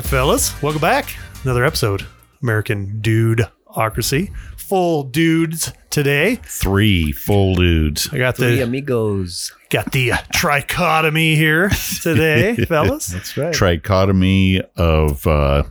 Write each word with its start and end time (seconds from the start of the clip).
All 0.00 0.04
right, 0.04 0.10
fellas, 0.10 0.62
welcome 0.62 0.80
back. 0.80 1.14
Another 1.44 1.62
episode, 1.62 2.06
American 2.42 3.02
Dudeocracy. 3.02 4.32
Full 4.56 5.02
dudes 5.02 5.74
today. 5.90 6.36
Three 6.36 7.12
full 7.12 7.54
dudes. 7.54 8.08
I 8.10 8.16
got 8.16 8.36
Three 8.38 8.56
the 8.56 8.62
amigos. 8.62 9.52
got 9.68 9.92
the 9.92 10.12
uh, 10.12 10.16
trichotomy 10.34 11.36
here 11.36 11.68
today, 12.00 12.56
fellas. 12.66 13.08
That's 13.08 13.36
right. 13.36 13.52
Trichotomy 13.54 14.62
of 14.74 15.26
uh, 15.26 15.64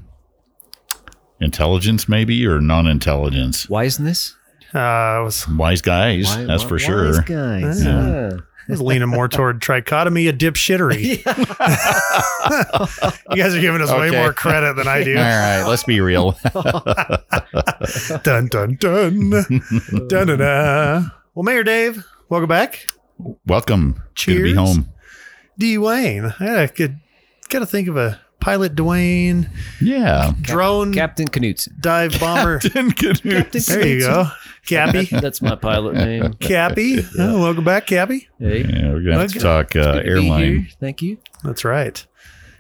intelligence, 1.40 2.08
maybe, 2.08 2.46
or 2.46 2.62
non 2.62 2.86
intelligence. 2.86 3.66
Wiseness. 3.66 4.36
Uh, 4.76 4.78
I 4.78 5.20
was 5.22 5.48
Wise 5.48 5.82
guys, 5.82 6.26
Wi- 6.28 6.46
that's 6.46 6.62
for 6.62 6.78
wi- 6.78 6.86
sure. 6.86 7.06
Wise 7.14 7.20
guys. 7.22 7.84
Yeah. 7.84 8.08
Yeah. 8.30 8.38
I 8.70 8.74
leaning 8.76 9.10
more 9.10 9.28
toward 9.28 9.62
trichotomy 9.62 10.30
of 10.30 10.38
dipshittery. 10.38 11.26
you 13.32 13.36
guys 13.36 13.56
are 13.56 13.62
giving 13.62 13.82
us 13.82 13.92
way 13.92 14.12
more 14.12 14.34
credit 14.34 14.76
than 14.76 14.88
I 14.88 15.04
do. 15.04 15.18
All 15.18 15.24
right, 15.24 15.64
let's 15.64 15.84
be 15.84 16.02
real. 16.02 16.38
dun 18.24 18.48
dun 18.48 18.76
dun 18.76 19.30
dun 19.30 20.08
dun 20.08 20.38
dun. 20.38 21.12
Well, 21.36 21.44
Mayor 21.44 21.64
Dave, 21.64 22.06
welcome 22.30 22.50
back. 22.50 22.88
Welcome. 23.46 24.02
Good 24.16 24.36
to 24.36 24.44
be 24.44 24.54
home. 24.54 24.90
Dwayne, 25.60 26.40
I 26.40 26.68
could 26.68 27.00
got 27.50 27.60
to 27.60 27.66
think 27.66 27.88
of 27.88 27.98
a 27.98 28.22
pilot. 28.40 28.76
Dwayne, 28.76 29.50
Yeah. 29.82 30.34
drone 30.42 30.94
Captain 30.94 31.28
Knutson. 31.28 31.80
dive 31.80 32.20
bomber. 32.20 32.60
Captain 32.60 32.90
Knutson. 32.92 33.66
there 33.68 33.88
you 33.88 34.00
go, 34.02 34.28
Cappy. 34.68 35.06
That's 35.06 35.42
my 35.42 35.56
pilot 35.56 35.96
name. 35.96 36.34
Cappy, 36.40 37.00
oh, 37.18 37.42
welcome 37.42 37.64
back, 37.64 37.88
Cappy. 37.88 38.28
Hey. 38.40 38.64
Yeah, 38.64 38.92
we're 38.94 39.02
gonna 39.04 39.20
have 39.20 39.34
to 39.34 39.40
talk 39.40 39.76
uh, 39.76 39.94
Good 39.94 39.96
to 39.96 40.04
be 40.04 40.10
airline. 40.10 40.68
Thank 40.80 41.02
you. 41.02 41.18
That's 41.44 41.66
right. 41.66 42.06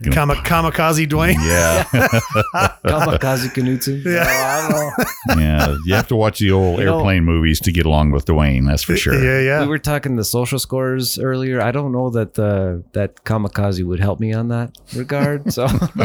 Gonna- 0.02 0.16
Kama, 0.16 0.36
kamikaze 0.36 1.06
Dwayne. 1.08 1.36
Yeah, 1.46 1.84
Kamikaze 2.86 3.50
Knutson. 3.54 4.04
Yeah. 4.06 4.24
I 4.26 4.72
don't 4.72 5.38
know. 5.38 5.44
yeah. 5.44 5.76
You 5.86 5.94
have 5.96 6.08
to 6.08 6.16
watch 6.16 6.40
the 6.40 6.52
old 6.52 6.80
You 6.80 6.86
know- 6.86 6.98
airplane 6.98 7.24
movies 7.26 7.60
to 7.62 7.72
get 7.72 7.86
along 7.86 8.12
with 8.12 8.26
Dwayne. 8.26 8.66
That's 8.68 8.84
for 8.84 8.96
sure. 8.96 9.14
Yeah, 9.22 9.40
yeah. 9.42 9.62
We 9.62 9.68
were 9.68 9.80
talking 9.80 10.16
the 10.16 10.24
social 10.24 10.60
scores 10.60 11.20
earlier. 11.20 11.62
I 11.62 11.72
don't 11.72 11.92
know 11.92 12.10
that 12.12 12.38
uh, 12.40 12.78
that 12.94 13.24
kamikaze 13.26 13.84
would 13.84 14.00
help 14.00 14.20
me 14.20 14.34
on 14.34 14.48
that 14.50 14.72
regard. 14.96 15.52
So 15.54 15.68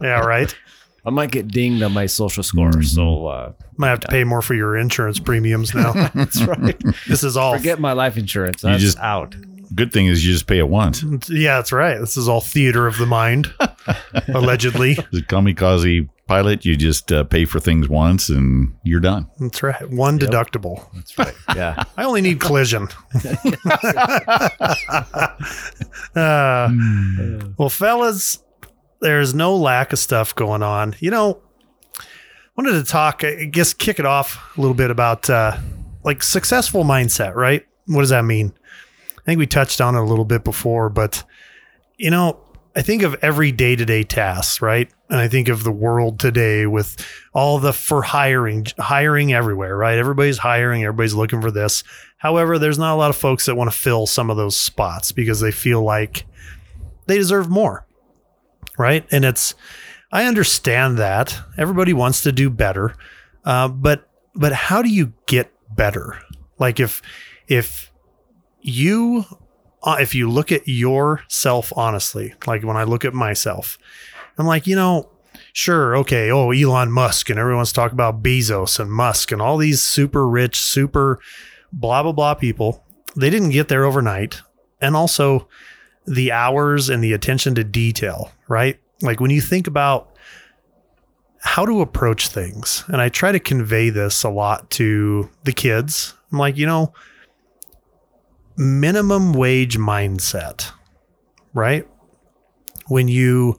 yeah, 0.00 0.20
right. 0.20 0.54
I 1.04 1.10
might 1.10 1.30
get 1.30 1.46
dinged 1.48 1.82
on 1.84 1.92
my 1.92 2.06
social 2.06 2.42
scores. 2.42 2.92
So 2.94 3.26
uh, 3.28 3.52
Might 3.76 3.90
have 3.90 4.00
to 4.00 4.08
pay 4.08 4.24
more 4.24 4.42
for 4.42 4.54
your 4.54 4.76
insurance 4.76 5.20
premiums 5.20 5.72
now. 5.72 5.92
that's 6.14 6.42
right. 6.42 6.76
this 7.06 7.22
is 7.22 7.36
all. 7.36 7.56
Forget 7.56 7.78
my 7.78 7.92
life 7.92 8.16
insurance. 8.16 8.62
That's 8.62 8.82
just- 8.82 8.98
out. 8.98 9.36
Good 9.74 9.92
thing 9.92 10.06
is 10.06 10.24
you 10.24 10.32
just 10.32 10.46
pay 10.46 10.58
it 10.58 10.68
once. 10.68 11.02
Yeah, 11.28 11.56
that's 11.56 11.72
right. 11.72 11.98
This 11.98 12.16
is 12.16 12.28
all 12.28 12.40
theater 12.40 12.86
of 12.86 12.98
the 12.98 13.06
mind, 13.06 13.52
allegedly. 14.28 14.94
The 14.94 15.22
kamikaze 15.22 16.08
pilot, 16.26 16.64
you 16.64 16.76
just 16.76 17.12
uh, 17.12 17.24
pay 17.24 17.44
for 17.44 17.60
things 17.60 17.88
once 17.88 18.28
and 18.28 18.74
you're 18.82 19.00
done. 19.00 19.28
That's 19.38 19.62
right. 19.62 19.90
One 19.90 20.18
deductible. 20.18 20.88
That's 20.94 21.16
right. 21.18 21.34
Yeah. 21.54 21.84
I 21.96 22.04
only 22.04 22.20
need 22.20 22.40
collision. 22.40 22.88
Uh, 26.14 26.70
well, 27.58 27.68
fellas, 27.68 28.42
there's 29.00 29.34
no 29.34 29.54
lack 29.54 29.92
of 29.92 29.98
stuff 29.98 30.34
going 30.34 30.62
on. 30.62 30.94
You 30.98 31.10
know, 31.10 31.42
wanted 32.56 32.72
to 32.72 32.84
talk, 32.84 33.22
I 33.22 33.44
guess, 33.44 33.74
kick 33.74 33.98
it 33.98 34.06
off 34.06 34.56
a 34.56 34.60
little 34.60 34.74
bit 34.74 34.90
about 34.90 35.28
uh, 35.28 35.58
like 36.04 36.22
successful 36.22 36.84
mindset, 36.84 37.34
right? 37.34 37.66
What 37.86 38.00
does 38.00 38.10
that 38.10 38.24
mean? 38.24 38.54
I 39.26 39.30
think 39.30 39.40
we 39.40 39.46
touched 39.46 39.80
on 39.80 39.96
it 39.96 40.00
a 40.00 40.04
little 40.04 40.24
bit 40.24 40.44
before, 40.44 40.88
but 40.88 41.24
you 41.96 42.10
know, 42.10 42.38
I 42.76 42.82
think 42.82 43.02
of 43.02 43.14
every 43.22 43.50
day 43.52 43.74
to 43.74 43.84
day 43.84 44.04
tasks, 44.04 44.62
right? 44.62 44.88
And 45.08 45.18
I 45.18 45.28
think 45.28 45.48
of 45.48 45.64
the 45.64 45.72
world 45.72 46.20
today 46.20 46.66
with 46.66 46.96
all 47.32 47.58
the 47.58 47.72
for 47.72 48.02
hiring, 48.02 48.66
hiring 48.78 49.32
everywhere, 49.32 49.76
right? 49.76 49.98
Everybody's 49.98 50.38
hiring, 50.38 50.84
everybody's 50.84 51.14
looking 51.14 51.40
for 51.40 51.50
this. 51.50 51.82
However, 52.18 52.58
there's 52.58 52.78
not 52.78 52.94
a 52.94 52.98
lot 52.98 53.10
of 53.10 53.16
folks 53.16 53.46
that 53.46 53.56
want 53.56 53.70
to 53.70 53.76
fill 53.76 54.06
some 54.06 54.30
of 54.30 54.36
those 54.36 54.56
spots 54.56 55.10
because 55.10 55.40
they 55.40 55.50
feel 55.50 55.82
like 55.82 56.26
they 57.06 57.16
deserve 57.16 57.48
more, 57.48 57.86
right? 58.78 59.06
And 59.10 59.24
it's, 59.24 59.54
I 60.12 60.26
understand 60.26 60.98
that 60.98 61.40
everybody 61.56 61.92
wants 61.92 62.22
to 62.22 62.32
do 62.32 62.50
better, 62.50 62.94
uh, 63.44 63.68
but 63.68 64.08
but 64.34 64.52
how 64.52 64.82
do 64.82 64.90
you 64.90 65.14
get 65.26 65.50
better? 65.74 66.18
Like 66.58 66.78
if 66.78 67.00
if 67.48 67.85
you 68.60 69.24
uh, 69.82 69.96
if 70.00 70.14
you 70.14 70.28
look 70.28 70.50
at 70.50 70.66
yourself 70.66 71.72
honestly, 71.76 72.34
like 72.46 72.64
when 72.64 72.76
I 72.76 72.82
look 72.82 73.04
at 73.04 73.14
myself, 73.14 73.78
I'm 74.36 74.46
like, 74.46 74.66
you 74.66 74.74
know, 74.74 75.08
sure, 75.52 75.96
okay, 75.98 76.30
oh, 76.30 76.50
Elon 76.50 76.90
Musk, 76.90 77.30
and 77.30 77.38
everyone's 77.38 77.72
talking 77.72 77.94
about 77.94 78.22
Bezos 78.22 78.80
and 78.80 78.90
Musk 78.90 79.32
and 79.32 79.40
all 79.40 79.56
these 79.56 79.82
super 79.82 80.28
rich, 80.28 80.58
super 80.58 81.20
blah, 81.72 82.02
blah, 82.02 82.12
blah 82.12 82.34
people. 82.34 82.84
They 83.16 83.30
didn't 83.30 83.50
get 83.50 83.68
there 83.68 83.84
overnight. 83.84 84.42
And 84.80 84.94
also 84.94 85.48
the 86.06 86.32
hours 86.32 86.88
and 86.88 87.02
the 87.02 87.12
attention 87.12 87.54
to 87.54 87.64
detail, 87.64 88.32
right? 88.48 88.78
Like 89.02 89.20
when 89.20 89.30
you 89.30 89.40
think 89.40 89.66
about 89.66 90.14
how 91.40 91.64
to 91.64 91.80
approach 91.80 92.28
things, 92.28 92.84
and 92.88 93.00
I 93.00 93.08
try 93.08 93.32
to 93.32 93.40
convey 93.40 93.90
this 93.90 94.24
a 94.24 94.28
lot 94.28 94.68
to 94.72 95.30
the 95.44 95.52
kids. 95.52 96.14
I'm 96.32 96.38
like, 96.38 96.56
you 96.56 96.66
know, 96.66 96.92
minimum 98.56 99.32
wage 99.32 99.78
mindset, 99.78 100.70
right? 101.52 101.86
When 102.88 103.08
you 103.08 103.58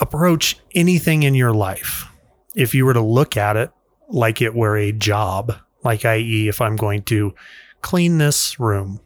approach 0.00 0.56
anything 0.74 1.22
in 1.22 1.34
your 1.34 1.52
life, 1.52 2.06
if 2.54 2.74
you 2.74 2.84
were 2.84 2.94
to 2.94 3.00
look 3.00 3.36
at 3.36 3.56
it 3.56 3.70
like 4.08 4.42
it 4.42 4.54
were 4.54 4.76
a 4.76 4.92
job, 4.92 5.54
like 5.84 6.04
i.e., 6.04 6.48
if 6.48 6.60
I'm 6.60 6.76
going 6.76 7.02
to 7.04 7.34
clean 7.82 8.18
this 8.18 8.58
room, 8.58 9.00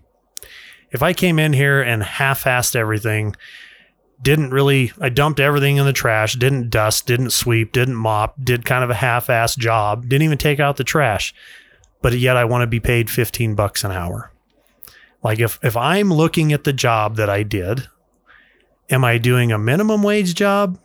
if 0.91 1.03
I 1.03 1.13
came 1.13 1.39
in 1.39 1.53
here 1.53 1.83
and 1.83 2.03
half 2.03 2.45
assed 2.45 2.77
everything, 2.77 3.35
didn't 4.23 4.53
really, 4.53 4.93
I 5.01 5.09
dumped 5.09 5.41
everything 5.41 5.77
in 5.77 5.85
the 5.85 5.93
trash, 5.93 6.35
didn't 6.35 6.71
dust, 6.71 7.07
didn't 7.07 7.31
sweep, 7.31 7.73
didn't 7.73 7.97
mop, 7.97 8.37
did 8.43 8.65
kind 8.65 8.85
of 8.85 8.91
a 8.91 8.95
half 8.95 9.27
assed 9.27 9.59
job, 9.59 10.09
didn't 10.09 10.23
even 10.23 10.39
take 10.39 10.61
out 10.61 10.77
the 10.77 10.85
trash, 10.85 11.35
but 12.01 12.13
yet 12.15 12.37
I 12.37 12.45
want 12.45 12.63
to 12.63 12.67
be 12.67 12.81
paid 12.81 13.11
15 13.11 13.55
bucks 13.55 13.85
an 13.85 13.91
hour. 13.91 14.31
Like 15.25 15.41
if 15.41 15.59
if 15.63 15.77
I'm 15.77 16.13
looking 16.13 16.53
at 16.53 16.65
the 16.65 16.73
job 16.73 17.17
that 17.17 17.31
I 17.31 17.43
did, 17.43 17.89
am 18.91 19.05
I 19.05 19.17
doing 19.17 19.51
a 19.51 19.59
minimum 19.59 20.03
wage 20.03 20.35
job 20.35 20.79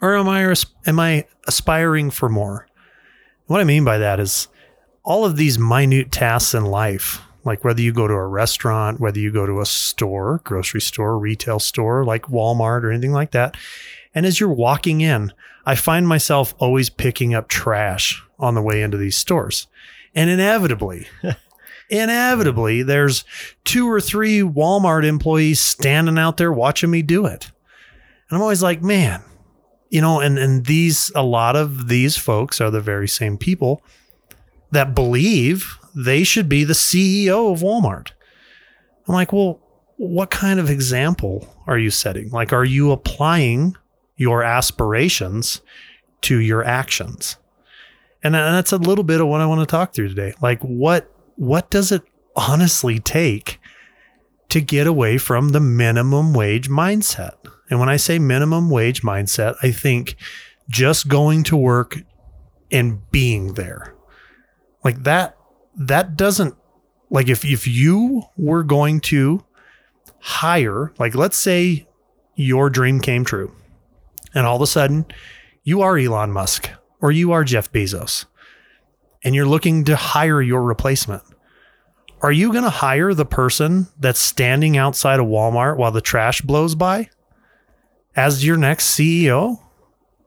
or 0.00 0.16
am 0.16 0.28
I 0.28 0.54
am 0.86 1.00
I 1.00 1.24
aspiring 1.46 2.10
for 2.10 2.28
more? 2.28 2.66
What 3.46 3.60
I 3.60 3.64
mean 3.64 3.84
by 3.84 3.96
that 3.98 4.18
is 4.20 4.48
all 5.04 5.24
of 5.24 5.36
these 5.36 5.58
minute 5.58 6.10
tasks 6.10 6.52
in 6.52 6.66
life, 6.66 7.22
like 7.44 7.64
whether 7.64 7.80
you 7.80 7.92
go 7.92 8.08
to 8.08 8.14
a 8.14 8.26
restaurant, 8.26 9.00
whether 9.00 9.20
you 9.20 9.32
go 9.32 9.46
to 9.46 9.60
a 9.60 9.66
store, 9.66 10.42
grocery 10.44 10.80
store, 10.80 11.16
retail 11.16 11.60
store 11.60 12.04
like 12.04 12.24
Walmart 12.24 12.82
or 12.82 12.90
anything 12.90 13.12
like 13.12 13.30
that, 13.30 13.56
and 14.14 14.26
as 14.26 14.40
you're 14.40 14.50
walking 14.50 15.00
in, 15.00 15.32
I 15.64 15.76
find 15.76 16.08
myself 16.08 16.54
always 16.58 16.90
picking 16.90 17.34
up 17.34 17.48
trash 17.48 18.22
on 18.38 18.54
the 18.54 18.62
way 18.62 18.82
into 18.82 18.96
these 18.96 19.16
stores. 19.16 19.68
And 20.14 20.28
inevitably, 20.28 21.06
inevitably 21.88 22.82
there's 22.82 23.24
two 23.64 23.90
or 23.90 24.00
three 24.00 24.40
Walmart 24.40 25.04
employees 25.04 25.60
standing 25.60 26.18
out 26.18 26.36
there 26.36 26.52
watching 26.52 26.90
me 26.90 27.02
do 27.02 27.26
it. 27.26 27.50
And 28.28 28.36
I'm 28.36 28.42
always 28.42 28.62
like, 28.62 28.82
man, 28.82 29.22
you 29.88 30.00
know, 30.00 30.20
and 30.20 30.38
and 30.38 30.66
these 30.66 31.10
a 31.14 31.22
lot 31.22 31.56
of 31.56 31.88
these 31.88 32.16
folks 32.16 32.60
are 32.60 32.70
the 32.70 32.80
very 32.80 33.08
same 33.08 33.38
people 33.38 33.82
that 34.70 34.94
believe 34.94 35.78
they 35.94 36.24
should 36.24 36.48
be 36.48 36.64
the 36.64 36.74
CEO 36.74 37.52
of 37.52 37.60
Walmart. 37.60 38.10
I'm 39.06 39.14
like, 39.14 39.32
well, 39.32 39.60
what 39.96 40.30
kind 40.30 40.60
of 40.60 40.68
example 40.68 41.48
are 41.66 41.78
you 41.78 41.90
setting? 41.90 42.30
Like, 42.30 42.52
are 42.52 42.64
you 42.64 42.92
applying 42.92 43.76
your 44.16 44.42
aspirations 44.42 45.62
to 46.22 46.38
your 46.38 46.62
actions? 46.62 47.36
And 48.22 48.34
that's 48.34 48.72
a 48.72 48.76
little 48.76 49.04
bit 49.04 49.20
of 49.20 49.28
what 49.28 49.40
I 49.40 49.46
want 49.46 49.60
to 49.60 49.66
talk 49.66 49.94
through 49.94 50.08
today. 50.08 50.34
Like, 50.42 50.60
what 50.60 51.10
what 51.38 51.70
does 51.70 51.92
it 51.92 52.02
honestly 52.34 52.98
take 52.98 53.60
to 54.48 54.60
get 54.60 54.86
away 54.86 55.18
from 55.18 55.50
the 55.50 55.60
minimum 55.60 56.34
wage 56.34 56.68
mindset? 56.68 57.34
And 57.70 57.78
when 57.78 57.88
I 57.88 57.96
say 57.96 58.18
minimum 58.18 58.70
wage 58.70 59.02
mindset, 59.02 59.54
I 59.62 59.70
think 59.70 60.16
just 60.68 61.06
going 61.06 61.44
to 61.44 61.56
work 61.56 61.98
and 62.72 63.08
being 63.10 63.54
there. 63.54 63.94
Like 64.84 65.04
that 65.04 65.36
that 65.76 66.16
doesn't 66.16 66.56
like 67.08 67.28
if 67.28 67.44
if 67.44 67.68
you 67.68 68.24
were 68.36 68.64
going 68.64 69.00
to 69.00 69.44
hire, 70.18 70.92
like 70.98 71.14
let's 71.14 71.38
say 71.38 71.86
your 72.34 72.68
dream 72.68 73.00
came 73.00 73.24
true 73.24 73.54
and 74.34 74.44
all 74.44 74.56
of 74.56 74.62
a 74.62 74.66
sudden 74.66 75.06
you 75.62 75.82
are 75.82 75.96
Elon 75.96 76.32
Musk 76.32 76.70
or 77.00 77.12
you 77.12 77.30
are 77.30 77.44
Jeff 77.44 77.70
Bezos 77.70 78.26
and 79.28 79.36
you're 79.36 79.46
looking 79.46 79.84
to 79.84 79.94
hire 79.94 80.40
your 80.40 80.62
replacement. 80.62 81.22
Are 82.22 82.32
you 82.32 82.50
going 82.50 82.64
to 82.64 82.70
hire 82.70 83.12
the 83.14 83.26
person 83.26 83.86
that's 84.00 84.20
standing 84.20 84.76
outside 84.76 85.20
of 85.20 85.26
Walmart 85.26 85.76
while 85.76 85.92
the 85.92 86.00
trash 86.00 86.40
blows 86.40 86.74
by? 86.74 87.10
as 88.18 88.44
your 88.44 88.56
next 88.56 88.98
CEO? 88.98 89.60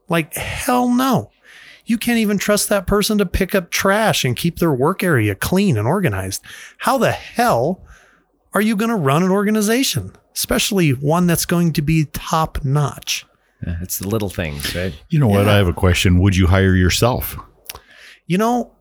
Like, 0.08 0.34
hell 0.34 0.90
no. 0.90 1.30
You 1.86 1.98
can't 1.98 2.20
even 2.20 2.38
trust 2.38 2.70
that 2.70 2.88
person 2.88 3.18
to 3.18 3.26
pick 3.26 3.54
up 3.54 3.70
trash 3.70 4.24
and 4.24 4.38
keep 4.38 4.60
their 4.60 4.72
work 4.72 5.04
area 5.04 5.36
clean 5.36 5.78
and 5.78 5.88
organized. 5.88 6.42
How 6.78 6.98
the 6.98 7.12
hell 7.12 7.84
are 8.54 8.62
you 8.62 8.76
going 8.76 8.90
to 8.90 8.96
run 8.96 9.24
an 9.24 9.32
organization, 9.32 10.14
especially 10.34 10.92
one 10.92 11.28
that's 11.28 11.46
going 11.46 11.74
to 11.74 11.82
be 11.82 12.06
top 12.06 12.64
notch? 12.64 13.26
Yeah, 13.66 13.78
it's 13.82 14.00
the 14.00 14.08
little 14.08 14.30
things, 14.30 14.74
right? 14.74 14.94
You 15.10 15.20
know 15.20 15.28
what? 15.28 15.48
I 15.48 15.58
have 15.58 15.68
a 15.68 15.74
question. 15.74 16.20
Would 16.20 16.36
you 16.36 16.48
hire 16.48 16.76
yourself? 16.76 17.38
You 18.26 18.38
know, 18.38 18.72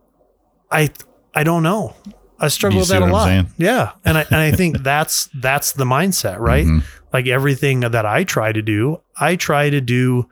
I 0.71 0.91
I 1.35 1.45
don't 1.45 1.63
know. 1.63 1.95
I 2.39 2.49
struggle 2.49 2.81
with 2.81 2.89
that 2.89 3.03
a 3.03 3.07
lot. 3.07 3.47
Yeah, 3.59 3.93
and 4.05 4.17
I 4.19 4.23
and 4.23 4.37
I 4.37 4.53
think 4.53 4.79
that's 4.83 5.29
that's 5.35 5.73
the 5.73 5.85
mindset, 5.85 6.39
right? 6.39 6.67
Mhm. 6.67 6.83
Like 7.13 7.27
everything 7.27 7.81
that 7.81 8.07
I 8.07 8.25
try 8.25 8.53
to 8.53 8.63
do, 8.63 9.01
I 9.19 9.37
try 9.37 9.69
to 9.71 9.81
do 9.81 10.29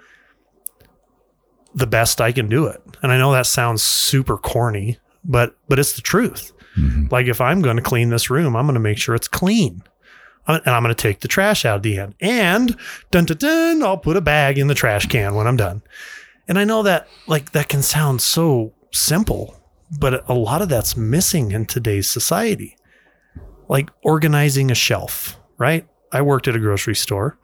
the 1.75 1.87
best 1.87 2.21
I 2.21 2.33
can 2.33 2.49
do 2.49 2.67
it. 2.67 2.81
And 3.03 3.13
I 3.13 3.19
know 3.19 3.33
that 3.33 3.47
sounds 3.47 3.83
super 3.83 4.37
corny, 4.37 4.99
but 5.25 5.57
but 5.69 5.79
it's 5.79 5.95
the 5.95 6.03
truth. 6.03 6.53
Mhm. 6.79 7.11
Like 7.13 7.27
if 7.27 7.41
I'm 7.41 7.61
going 7.63 7.77
to 7.77 7.83
clean 7.83 8.11
this 8.11 8.31
room, 8.31 8.57
I'm 8.57 8.67
going 8.67 8.75
to 8.75 8.81
make 8.81 8.99
sure 8.99 9.15
it's 9.15 9.29
clean. 9.29 9.83
And 10.47 10.63
I'm 10.67 10.83
going 10.83 10.95
to 10.95 11.01
take 11.03 11.21
the 11.21 11.29
trash 11.29 11.67
out 11.67 11.77
at 11.77 11.83
the 11.83 11.99
end. 11.99 12.15
And 12.23 12.75
dun 13.11 13.27
dun 13.27 13.37
dun, 13.37 13.83
I'll 13.83 13.99
put 13.99 14.17
a 14.17 14.23
bag 14.23 14.57
in 14.57 14.67
the 14.69 14.75
trash 14.75 15.05
can 15.07 15.35
when 15.35 15.47
I'm 15.47 15.59
done. 15.59 15.83
And 16.49 16.59
I 16.59 16.65
know 16.65 16.83
that 16.85 17.07
like 17.27 17.53
that 17.53 17.69
can 17.69 17.83
sound 17.83 18.23
so 18.23 18.73
simple, 18.91 19.58
but 19.99 20.29
a 20.29 20.35
lot 20.35 20.63
of 20.63 20.69
that's 20.69 20.97
missing 20.97 21.53
in 21.53 21.67
today's 21.67 22.09
society. 22.09 22.77
Like 23.69 23.91
organizing 24.03 24.71
a 24.71 24.75
shelf, 24.75 25.39
right? 25.59 25.87
I 26.13 26.23
worked 26.23 26.49
at 26.49 26.57
a 26.57 26.61
grocery 26.61 26.97
store 26.97 27.39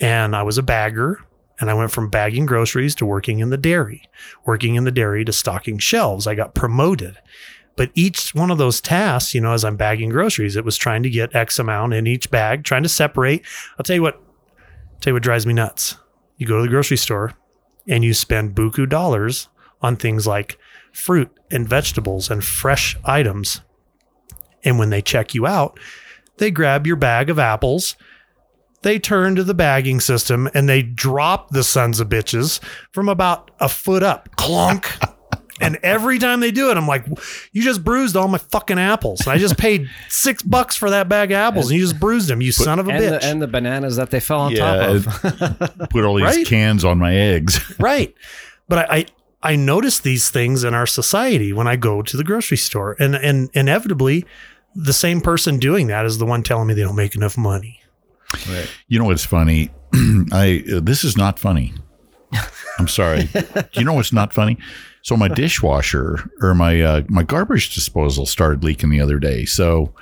and 0.00 0.34
I 0.34 0.42
was 0.42 0.58
a 0.58 0.62
bagger 0.62 1.20
and 1.60 1.70
I 1.70 1.74
went 1.74 1.92
from 1.92 2.10
bagging 2.10 2.46
groceries 2.46 2.94
to 2.96 3.06
working 3.06 3.38
in 3.38 3.50
the 3.50 3.56
dairy, 3.56 4.02
working 4.44 4.74
in 4.74 4.84
the 4.84 4.90
dairy 4.90 5.24
to 5.24 5.32
stocking 5.32 5.78
shelves. 5.78 6.26
I 6.26 6.34
got 6.34 6.54
promoted. 6.54 7.18
But 7.76 7.90
each 7.94 8.34
one 8.34 8.50
of 8.50 8.58
those 8.58 8.80
tasks, 8.80 9.34
you 9.34 9.40
know, 9.40 9.52
as 9.52 9.64
I'm 9.64 9.76
bagging 9.76 10.10
groceries, 10.10 10.56
it 10.56 10.64
was 10.64 10.76
trying 10.76 11.02
to 11.04 11.10
get 11.10 11.34
X 11.34 11.58
amount 11.58 11.94
in 11.94 12.06
each 12.06 12.30
bag, 12.30 12.64
trying 12.64 12.84
to 12.84 12.88
separate. 12.88 13.44
I'll 13.78 13.84
tell 13.84 13.96
you 13.96 14.02
what, 14.02 14.20
tell 15.00 15.10
you 15.10 15.14
what 15.14 15.22
drives 15.22 15.46
me 15.46 15.54
nuts. 15.54 15.96
You 16.36 16.46
go 16.46 16.56
to 16.56 16.62
the 16.62 16.68
grocery 16.68 16.96
store 16.96 17.32
and 17.88 18.04
you 18.04 18.14
spend 18.14 18.54
buku 18.54 18.88
dollars 18.88 19.48
on 19.82 19.96
things 19.96 20.26
like 20.26 20.58
fruit 20.94 21.30
and 21.50 21.68
vegetables 21.68 22.30
and 22.30 22.42
fresh 22.44 22.96
items. 23.04 23.60
And 24.64 24.78
when 24.78 24.90
they 24.90 25.02
check 25.02 25.34
you 25.34 25.46
out, 25.46 25.78
they 26.38 26.50
grab 26.50 26.86
your 26.86 26.96
bag 26.96 27.28
of 27.28 27.38
apples, 27.38 27.96
they 28.82 28.98
turn 28.98 29.34
to 29.36 29.44
the 29.44 29.54
bagging 29.54 30.00
system 30.00 30.48
and 30.54 30.68
they 30.68 30.82
drop 30.82 31.50
the 31.50 31.64
sons 31.64 32.00
of 32.00 32.08
bitches 32.08 32.60
from 32.92 33.08
about 33.08 33.50
a 33.60 33.68
foot 33.68 34.02
up. 34.02 34.28
Clunk. 34.36 34.90
and 35.60 35.78
every 35.82 36.18
time 36.18 36.40
they 36.40 36.50
do 36.50 36.70
it, 36.70 36.76
I'm 36.76 36.86
like, 36.86 37.06
you 37.52 37.62
just 37.62 37.82
bruised 37.84 38.14
all 38.16 38.28
my 38.28 38.38
fucking 38.38 38.78
apples. 38.78 39.20
And 39.22 39.30
I 39.30 39.38
just 39.38 39.56
paid 39.56 39.88
six 40.08 40.42
bucks 40.42 40.76
for 40.76 40.90
that 40.90 41.08
bag 41.08 41.30
of 41.30 41.36
apples 41.36 41.70
and 41.70 41.78
you 41.78 41.84
just 41.86 41.98
bruised 42.00 42.28
them, 42.28 42.40
you 42.42 42.52
son 42.52 42.78
of 42.78 42.88
a 42.88 42.90
and 42.92 43.00
bitch. 43.02 43.20
the, 43.20 43.26
and 43.26 43.40
the 43.42 43.46
bananas 43.46 43.96
that 43.96 44.10
they 44.10 44.20
fell 44.20 44.40
on 44.40 44.52
Yeah, 44.52 44.98
top 45.02 45.70
of. 45.80 45.88
Put 45.90 46.04
all 46.04 46.16
these 46.16 46.24
Right? 46.36 46.46
cans 46.46 46.84
on 46.84 46.98
my 46.98 47.14
eggs. 47.14 47.58
right. 47.78 48.14
But 48.68 48.90
I, 48.90 48.96
I 48.96 49.06
I 49.44 49.56
notice 49.56 50.00
these 50.00 50.30
things 50.30 50.64
in 50.64 50.72
our 50.74 50.86
society 50.86 51.52
when 51.52 51.68
I 51.68 51.76
go 51.76 52.00
to 52.02 52.16
the 52.16 52.24
grocery 52.24 52.56
store, 52.56 52.96
and 52.98 53.14
and 53.14 53.50
inevitably, 53.52 54.24
the 54.74 54.94
same 54.94 55.20
person 55.20 55.58
doing 55.58 55.86
that 55.88 56.06
is 56.06 56.18
the 56.18 56.24
one 56.24 56.42
telling 56.42 56.66
me 56.66 56.74
they 56.74 56.82
don't 56.82 56.96
make 56.96 57.14
enough 57.14 57.36
money. 57.36 57.80
You 58.88 58.98
know 58.98 59.04
what's 59.04 59.24
funny? 59.24 59.70
I 60.32 60.64
uh, 60.74 60.80
this 60.80 61.04
is 61.04 61.16
not 61.16 61.38
funny. 61.38 61.74
I'm 62.78 62.88
sorry. 62.88 63.24
Do 63.24 63.64
you 63.74 63.84
know 63.84 63.92
what's 63.92 64.12
not 64.12 64.32
funny? 64.32 64.58
So 65.02 65.16
my 65.16 65.28
dishwasher 65.28 66.30
or 66.40 66.54
my 66.54 66.80
uh, 66.80 67.02
my 67.08 67.22
garbage 67.22 67.74
disposal 67.74 68.24
started 68.24 68.64
leaking 68.64 68.88
the 68.88 69.00
other 69.00 69.18
day. 69.18 69.44
So 69.44 69.92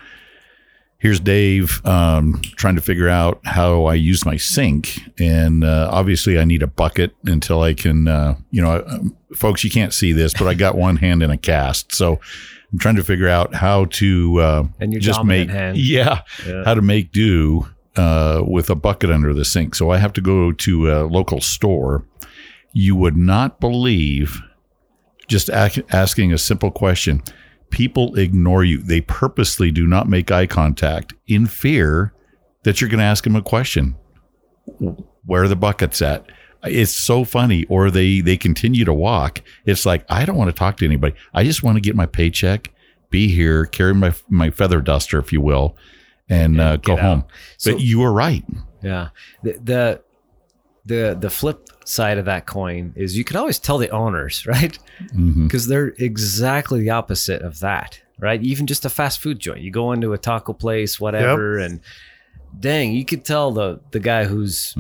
here's 1.02 1.20
Dave 1.20 1.84
um, 1.84 2.40
trying 2.56 2.76
to 2.76 2.81
figure 2.81 3.08
out 3.08 3.40
how 3.44 3.84
I 3.87 3.94
use 3.94 4.25
my 4.25 4.37
sink, 4.37 5.00
and 5.19 5.64
uh, 5.64 5.90
obviously 5.93 6.38
I 6.38 6.44
need 6.44 6.62
a 6.62 6.66
bucket 6.69 7.14
until 7.26 7.60
I 7.60 7.75
can. 7.75 8.08
Uh, 8.08 8.37
you 8.50 8.62
know, 8.62 8.82
um, 8.87 9.14
folks, 9.34 9.64
you 9.64 9.70
can't 9.70 9.93
see 9.93 10.12
this, 10.12 10.32
but 10.32 10.46
I 10.46 10.54
got 10.54 10.76
one 10.76 10.96
hand 10.96 11.22
in 11.22 11.31
a 11.31 11.37
cast, 11.37 11.93
so. 11.94 12.19
I'm 12.72 12.78
trying 12.78 12.96
to 12.96 13.04
figure 13.04 13.28
out 13.28 13.54
how 13.54 13.84
to 13.84 14.38
uh, 14.40 14.64
And 14.81 14.94
your 14.94 15.00
just 15.00 15.22
make 15.25 15.50
yeah, 15.75 16.22
Yeah. 16.46 16.64
how 16.64 16.72
to 16.72 16.81
make 16.81 17.12
do 17.12 17.69
uh, 17.96 18.40
with 18.46 18.70
a 18.70 18.75
bucket 18.75 19.10
under 19.10 19.34
the 19.34 19.44
sink. 19.44 19.75
So 19.75 19.90
I 19.90 19.98
have 19.98 20.14
to 20.14 20.22
go 20.22 20.52
to 20.52 20.90
a 20.90 21.05
local 21.05 21.43
store. 21.43 22.06
You 22.72 22.96
would 22.96 23.14
not 23.14 23.60
believe 23.60 24.40
just 25.28 25.50
ac- 25.50 25.82
asking 25.90 26.32
a 26.32 26.38
simple 26.38 26.70
question. 26.70 27.22
People 27.72 28.14
ignore 28.16 28.62
you. 28.62 28.78
They 28.78 29.00
purposely 29.00 29.72
do 29.72 29.86
not 29.86 30.08
make 30.08 30.30
eye 30.30 30.46
contact 30.46 31.14
in 31.26 31.46
fear 31.46 32.12
that 32.62 32.80
you're 32.80 32.88
going 32.90 32.98
to 33.00 33.04
ask 33.04 33.24
them 33.24 33.34
a 33.34 33.42
question. 33.42 33.96
Where 35.26 35.42
are 35.44 35.48
the 35.48 35.56
buckets 35.56 36.00
at? 36.00 36.26
It's 36.64 36.92
so 36.96 37.24
funny. 37.24 37.64
Or 37.64 37.90
they 37.90 38.20
they 38.20 38.36
continue 38.36 38.84
to 38.84 38.92
walk. 38.94 39.42
It's 39.66 39.84
like 39.84 40.04
I 40.08 40.24
don't 40.24 40.36
want 40.36 40.48
to 40.48 40.56
talk 40.56 40.76
to 40.76 40.84
anybody. 40.84 41.14
I 41.34 41.42
just 41.44 41.62
want 41.64 41.76
to 41.76 41.80
get 41.80 41.96
my 41.96 42.06
paycheck, 42.06 42.70
be 43.10 43.28
here, 43.28 43.66
carry 43.66 43.94
my 43.94 44.14
my 44.28 44.50
feather 44.50 44.80
duster, 44.80 45.19
if 45.19 45.32
you 45.32 45.40
will, 45.40 45.76
and 46.28 46.60
uh, 46.60 46.76
go 46.76 46.92
out. 46.92 47.00
home. 47.00 47.24
So- 47.56 47.72
but 47.72 47.80
you 47.80 47.98
were 48.00 48.12
right. 48.12 48.44
Yeah. 48.82 49.08
The, 49.42 49.52
the 49.62 50.02
the 50.84 51.16
the 51.20 51.30
flip 51.30 51.69
side 51.84 52.19
of 52.19 52.25
that 52.26 52.46
coin 52.46 52.93
is 52.96 53.17
you 53.17 53.25
can 53.25 53.37
always 53.37 53.58
tell 53.58 53.79
the 53.79 53.90
owners, 53.90 54.46
right? 54.46 54.79
Mhm. 55.14 55.44
Because 55.49 55.67
they're 55.67 55.94
exactly 55.99 56.81
the 56.81 56.90
opposite 56.90 57.43
of 57.43 57.61
that, 57.61 58.00
right? 58.19 58.43
Even 58.43 58.67
just 58.67 58.84
a 58.84 58.90
fast 58.90 59.20
food 59.20 59.38
joint. 59.38 59.61
You 59.61 59.70
go 59.70 59.93
into 59.93 60.12
a 60.12 60.19
taco 60.19 60.52
place, 60.52 60.99
whatever, 61.00 61.58
and 61.58 61.81
dang, 62.58 62.93
you 62.93 63.05
could 63.05 63.24
tell 63.24 63.51
the 63.53 63.81
the 63.91 64.01
guy 64.01 64.24
who's 64.24 64.74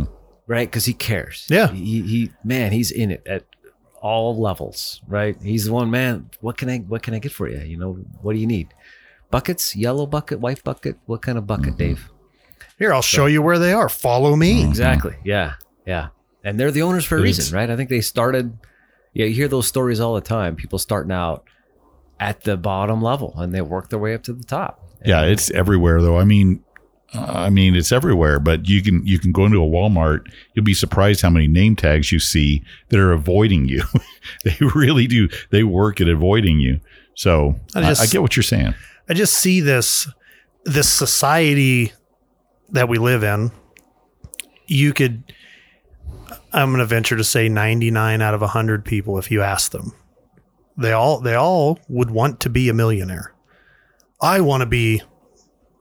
right 0.46 0.68
because 0.68 0.84
he 0.84 0.92
cares. 0.94 1.46
Yeah. 1.48 1.68
He, 1.68 2.02
he 2.02 2.30
man, 2.44 2.72
he's 2.72 2.90
in 2.90 3.10
it 3.10 3.26
at 3.26 3.44
all 4.00 4.36
levels, 4.40 5.00
right? 5.06 5.36
He's 5.42 5.66
the 5.66 5.72
one 5.72 5.90
man. 5.90 6.28
What 6.40 6.56
can 6.58 6.68
I 6.68 6.78
what 6.78 7.02
can 7.02 7.14
I 7.14 7.18
get 7.18 7.32
for 7.32 7.48
you? 7.48 7.58
You 7.60 7.76
know, 7.78 7.92
what 8.20 8.32
do 8.34 8.38
you 8.40 8.46
need? 8.46 8.68
Buckets, 9.30 9.74
yellow 9.76 10.06
bucket, 10.06 10.40
white 10.40 10.62
bucket. 10.62 10.96
What 11.06 11.22
kind 11.22 11.38
of 11.38 11.46
bucket, 11.46 11.76
Dave? 11.78 12.10
Here, 12.78 12.92
I'll 12.92 13.00
show 13.00 13.26
you 13.26 13.40
where 13.42 13.58
they 13.58 13.72
are. 13.72 13.88
Follow 13.88 14.34
me. 14.36 14.62
Exactly. 14.64 15.14
Yeah. 15.24 15.54
Yeah. 15.86 16.08
And 16.44 16.58
they're 16.58 16.70
the 16.72 16.82
owners 16.82 17.04
for 17.04 17.16
a 17.16 17.20
It's- 17.20 17.38
reason, 17.38 17.56
right? 17.56 17.70
I 17.70 17.76
think 17.76 17.88
they 17.90 18.00
started, 18.00 18.58
yeah, 19.14 19.26
you 19.26 19.34
hear 19.34 19.48
those 19.48 19.66
stories 19.66 20.00
all 20.00 20.14
the 20.14 20.20
time. 20.20 20.56
People 20.56 20.78
starting 20.78 21.12
out 21.12 21.44
at 22.18 22.42
the 22.42 22.56
bottom 22.56 23.00
level 23.02 23.34
and 23.36 23.54
they 23.54 23.60
work 23.60 23.90
their 23.90 23.98
way 23.98 24.14
up 24.14 24.22
to 24.24 24.32
the 24.32 24.44
top. 24.44 24.80
Yeah, 25.04 25.22
it's 25.22 25.50
everywhere 25.50 26.00
though. 26.02 26.18
I 26.18 26.24
mean, 26.24 26.60
uh, 27.14 27.24
I 27.46 27.50
mean 27.50 27.74
it's 27.74 27.90
everywhere. 27.92 28.38
But 28.38 28.68
you 28.68 28.82
can 28.82 29.04
you 29.06 29.18
can 29.18 29.32
go 29.32 29.44
into 29.46 29.58
a 29.62 29.66
Walmart. 29.66 30.26
You'll 30.54 30.64
be 30.64 30.74
surprised 30.74 31.22
how 31.22 31.30
many 31.30 31.48
name 31.48 31.74
tags 31.76 32.12
you 32.12 32.18
see 32.20 32.62
that 32.88 32.98
are 33.00 33.12
avoiding 33.12 33.68
you. 33.68 33.82
they 34.44 34.56
really 34.74 35.06
do. 35.08 35.28
They 35.50 35.64
work 35.64 36.00
at 36.00 36.08
avoiding 36.08 36.60
you. 36.60 36.80
So 37.14 37.56
I 37.74 37.80
I, 37.82 37.90
I 37.90 38.06
get 38.06 38.22
what 38.22 38.36
you're 38.36 38.42
saying. 38.44 38.74
I 39.08 39.14
just 39.14 39.34
see 39.34 39.60
this 39.60 40.08
this 40.64 40.88
society 40.88 41.92
that 42.70 42.88
we 42.88 42.98
live 42.98 43.24
in. 43.24 43.50
You 44.68 44.92
could 44.92 45.24
I'm 46.52 46.70
going 46.70 46.80
to 46.80 46.86
venture 46.86 47.16
to 47.16 47.24
say 47.24 47.48
99 47.48 48.20
out 48.20 48.34
of 48.34 48.40
100 48.40 48.84
people 48.84 49.18
if 49.18 49.30
you 49.30 49.42
ask 49.42 49.72
them. 49.72 49.92
They 50.76 50.92
all 50.92 51.20
they 51.20 51.34
all 51.34 51.78
would 51.88 52.10
want 52.10 52.40
to 52.40 52.50
be 52.50 52.68
a 52.68 52.74
millionaire. 52.74 53.34
I 54.20 54.40
want 54.40 54.62
to 54.62 54.66
be 54.66 55.02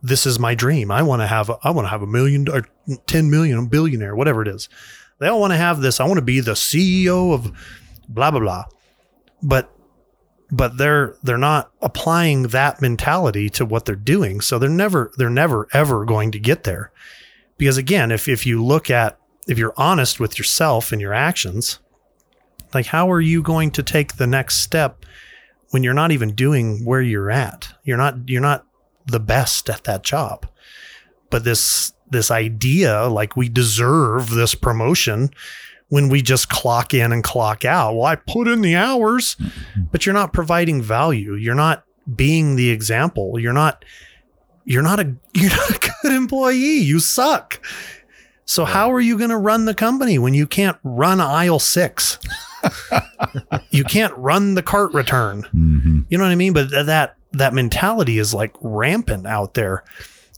this 0.01 0.25
is 0.25 0.39
my 0.39 0.55
dream. 0.55 0.91
I 0.91 1.01
want 1.01 1.21
to 1.21 1.27
have 1.27 1.49
I 1.63 1.71
want 1.71 1.85
to 1.85 1.89
have 1.89 2.01
a 2.01 2.07
million 2.07 2.47
or 2.49 2.67
10 3.07 3.29
million, 3.29 3.65
billionaire, 3.67 4.15
whatever 4.15 4.41
it 4.41 4.47
is. 4.47 4.67
They 5.19 5.27
all 5.27 5.39
want 5.39 5.51
to 5.53 5.57
have 5.57 5.81
this. 5.81 5.99
I 5.99 6.05
want 6.05 6.17
to 6.17 6.23
be 6.23 6.39
the 6.39 6.53
CEO 6.53 7.33
of 7.33 7.51
blah 8.09 8.31
blah 8.31 8.39
blah. 8.39 8.65
But 9.41 9.71
but 10.51 10.77
they're 10.77 11.15
they're 11.23 11.37
not 11.37 11.71
applying 11.81 12.43
that 12.43 12.81
mentality 12.81 13.49
to 13.49 13.65
what 13.65 13.85
they're 13.85 13.95
doing 13.95 14.41
so 14.41 14.59
they're 14.59 14.69
never 14.69 15.11
they're 15.17 15.29
never 15.29 15.67
ever 15.71 16.03
going 16.03 16.31
to 16.31 16.39
get 16.39 16.63
there 16.63 16.91
because 17.57 17.77
again 17.77 18.11
if 18.11 18.27
if 18.27 18.45
you 18.45 18.63
look 18.63 18.89
at 18.89 19.17
if 19.47 19.57
you're 19.57 19.73
honest 19.77 20.19
with 20.19 20.37
yourself 20.37 20.91
and 20.91 21.01
your 21.01 21.13
actions 21.13 21.79
like 22.73 22.87
how 22.87 23.11
are 23.11 23.21
you 23.21 23.41
going 23.41 23.71
to 23.71 23.83
take 23.83 24.15
the 24.15 24.27
next 24.27 24.59
step 24.59 25.05
when 25.71 25.83
you're 25.83 25.93
not 25.93 26.11
even 26.11 26.33
doing 26.33 26.83
where 26.85 27.01
you're 27.01 27.31
at 27.31 27.69
you're 27.83 27.97
not 27.97 28.29
you're 28.29 28.41
not 28.41 28.65
the 29.07 29.19
best 29.19 29.69
at 29.69 29.83
that 29.83 30.03
job 30.03 30.47
but 31.29 31.43
this 31.43 31.93
this 32.09 32.29
idea 32.29 33.07
like 33.07 33.35
we 33.35 33.49
deserve 33.49 34.29
this 34.29 34.53
promotion 34.53 35.29
when 35.91 36.07
we 36.07 36.21
just 36.21 36.47
clock 36.47 36.93
in 36.93 37.11
and 37.11 37.21
clock 37.21 37.65
out. 37.65 37.95
Well, 37.95 38.05
I 38.05 38.15
put 38.15 38.47
in 38.47 38.61
the 38.61 38.77
hours, 38.77 39.35
but 39.91 40.05
you're 40.05 40.13
not 40.13 40.31
providing 40.31 40.81
value. 40.81 41.33
You're 41.35 41.53
not 41.53 41.83
being 42.15 42.55
the 42.55 42.69
example. 42.69 43.37
You're 43.37 43.51
not 43.51 43.83
you're 44.63 44.83
not 44.83 45.01
a 45.01 45.15
you're 45.33 45.49
not 45.49 45.69
a 45.69 45.91
good 46.01 46.13
employee. 46.13 46.77
You 46.77 46.99
suck. 46.99 47.59
So 48.45 48.65
how 48.65 48.91
are 48.91 48.99
you 48.99 49.17
going 49.17 49.29
to 49.29 49.37
run 49.37 49.65
the 49.65 49.73
company 49.73 50.17
when 50.19 50.33
you 50.33 50.45
can't 50.47 50.77
run 50.83 51.21
aisle 51.21 51.59
six? 51.59 52.17
you 53.71 53.83
can't 53.83 54.13
run 54.17 54.55
the 54.55 54.63
cart 54.63 54.93
return. 54.93 55.43
hmm 55.51 56.01
You 56.09 56.17
know 56.17 56.23
what 56.25 56.31
I 56.31 56.35
mean? 56.35 56.53
But 56.53 56.69
th- 56.69 56.85
that 56.87 57.15
that 57.33 57.53
mentality 57.53 58.19
is 58.19 58.33
like 58.33 58.53
rampant 58.61 59.25
out 59.25 59.53
there, 59.53 59.83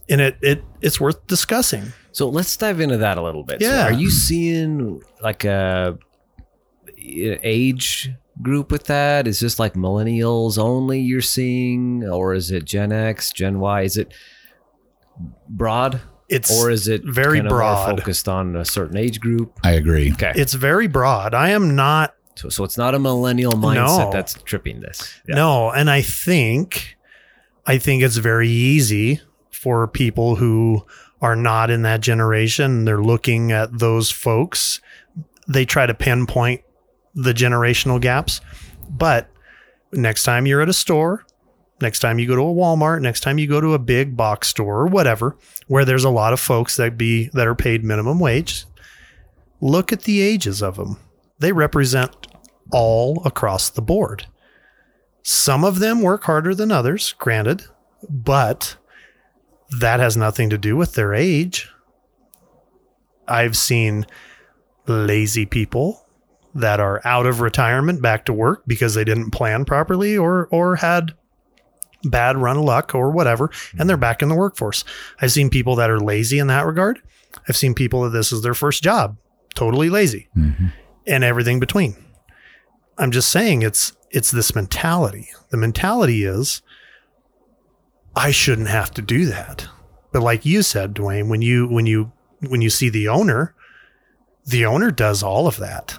and 0.10 0.22
it 0.22 0.38
it 0.42 0.64
it's 0.82 1.00
worth 1.02 1.26
discussing. 1.28 1.92
So 2.12 2.30
let's 2.30 2.56
dive 2.56 2.80
into 2.80 2.98
that 2.98 3.18
a 3.18 3.22
little 3.24 3.44
bit. 3.44 3.62
So 3.64 3.68
Yeah. 3.68 3.86
are 3.88 3.92
you 3.92 4.12
seeing 4.12 5.02
like 5.22 5.44
a 5.46 5.98
age 6.98 8.12
group 8.42 8.72
with 8.72 8.86
that? 8.86 9.28
Is 9.28 9.40
this 9.40 9.58
like 9.60 9.74
millennials 9.74 10.58
only 10.60 11.00
you're 11.00 11.22
seeing, 11.22 12.04
or 12.08 12.34
is 12.36 12.52
it 12.52 12.66
Gen 12.66 12.92
X, 12.92 13.32
Gen 13.32 13.60
Y? 13.60 13.82
Is 13.82 13.98
it 13.98 14.14
broad, 15.50 16.00
It's 16.34 16.52
or 16.52 16.70
is 16.70 16.88
it 16.88 17.02
very 17.06 17.38
kind 17.40 17.48
of 17.48 17.52
broad. 17.52 17.98
focused 18.00 18.28
on 18.28 18.56
a 18.56 18.66
certain 18.66 18.98
age 18.98 19.20
group? 19.20 19.58
I 19.64 19.72
agree. 19.72 20.12
Okay, 20.14 20.34
it's 20.36 20.54
very 20.54 20.88
broad. 20.88 21.34
I 21.34 21.50
am 21.50 21.76
not 21.76 22.16
so 22.36 22.50
so 22.50 22.64
it's 22.64 22.78
not 22.78 22.96
a 22.96 23.00
millennial 23.00 23.54
mindset 23.54 24.06
No. 24.06 24.10
that's 24.12 24.34
tripping 24.44 24.82
this. 24.82 25.14
Yeah. 25.28 25.36
No, 25.36 25.72
and 25.72 25.90
I 25.90 26.02
think 26.02 26.98
I 27.66 27.78
think 27.78 28.04
it's 28.04 28.18
very 28.18 28.50
easy 28.50 29.22
for 29.52 29.88
people 29.88 30.36
who 30.36 30.86
are 31.22 31.36
not 31.36 31.70
in 31.70 31.84
that 31.84 32.02
generation. 32.02 32.84
They're 32.86 33.02
looking 33.02 33.52
at 33.52 33.80
those 33.80 34.12
folks. 34.12 34.82
They 35.48 35.64
try 35.66 35.86
to 35.86 35.94
pinpoint 35.94 36.62
the 37.16 37.34
generational 37.34 38.02
gaps. 38.02 38.42
But 38.90 39.30
next 39.94 40.24
time 40.24 40.46
you're 40.46 40.62
at 40.62 40.68
a 40.70 40.74
store, 40.74 41.26
next 41.84 42.00
time 42.00 42.18
you 42.18 42.28
go 42.28 42.36
to 42.36 42.42
a 42.42 42.46
Walmart, 42.46 43.02
next 43.02 43.20
time 43.20 43.38
you 43.38 43.48
go 43.48 43.62
to 43.62 43.74
a 43.74 43.80
big 43.80 44.18
box 44.18 44.48
store 44.48 44.80
or 44.80 44.88
whatever, 44.88 45.38
where 45.68 45.86
there's 45.86 46.04
a 46.04 46.10
lot 46.10 46.34
of 46.34 46.40
folks 46.40 46.78
that 46.78 46.98
be 46.98 47.30
that 47.34 47.46
are 47.46 47.54
paid 47.54 47.84
minimum 47.84 48.20
wage, 48.20 48.66
look 49.62 49.94
at 49.94 50.04
the 50.04 50.22
ages 50.22 50.64
of 50.64 50.78
them. 50.78 50.98
They 51.38 51.52
represent 51.52 52.28
all 52.72 53.22
across 53.26 53.70
the 53.70 53.82
board. 53.82 54.26
Some 55.22 55.64
of 55.64 55.80
them 55.80 56.02
work 56.02 56.24
harder 56.24 56.56
than 56.56 56.72
others, 56.72 57.14
granted, 57.14 57.66
but 58.10 58.78
that 59.80 60.00
has 60.00 60.18
nothing 60.18 60.50
to 60.50 60.58
do 60.58 60.76
with 60.76 60.94
their 60.94 61.14
age. 61.14 61.70
I've 63.28 63.56
seen 63.56 64.06
lazy 64.88 65.46
people 65.46 66.06
that 66.56 66.80
are 66.80 67.02
out 67.06 67.26
of 67.26 67.40
retirement 67.40 68.02
back 68.02 68.26
to 68.26 68.34
work 68.34 68.64
because 68.68 68.94
they 68.94 69.04
didn't 69.04 69.32
plan 69.32 69.66
properly 69.66 70.18
or 70.18 70.48
or 70.52 70.76
had 70.76 71.14
bad 72.04 72.38
run 72.38 72.58
of 72.58 72.64
luck 72.64 72.94
or 72.94 73.12
whatever 73.12 73.50
and 73.78 73.90
they're 73.90 73.98
back 73.98 74.22
in 74.22 74.30
the 74.30 74.36
workforce. 74.36 74.84
I've 75.22 75.32
seen 75.32 75.50
people 75.50 75.76
that 75.78 75.90
are 75.90 76.00
lazy 76.00 76.40
in 76.40 76.48
that 76.48 76.66
regard. 76.66 77.02
I've 77.48 77.58
seen 77.58 77.74
people 77.74 78.04
that 78.04 78.10
this 78.10 78.32
is 78.32 78.42
their 78.42 78.54
first 78.54 78.84
job, 78.84 79.18
totally 79.56 79.90
lazy 79.90 80.30
hmm 80.34 80.68
and 81.06 81.24
everything 81.24 81.60
between. 81.60 81.98
I'm 82.98 83.12
just 83.12 83.30
saying 83.30 83.62
it's 83.62 83.94
it's 84.10 84.32
this 84.32 84.56
mentality. 84.56 85.30
The 85.50 85.58
mentality 85.58 86.24
is 86.24 86.62
I 88.16 88.32
shouldn't 88.32 88.68
have 88.68 88.92
to 88.92 89.02
do 89.02 89.26
that. 89.26 89.68
But 90.12 90.22
like 90.22 90.46
you 90.46 90.62
said, 90.62 90.94
Dwayne, 90.94 91.28
when 91.28 91.42
you 91.42 91.68
when 91.68 91.86
you 91.86 92.12
when 92.48 92.62
you 92.62 92.70
see 92.70 92.90
the 92.90 93.08
owner, 93.08 93.56
the 94.46 94.66
owner 94.66 94.92
does 94.92 95.24
all 95.24 95.48
of 95.48 95.58
that. 95.58 95.98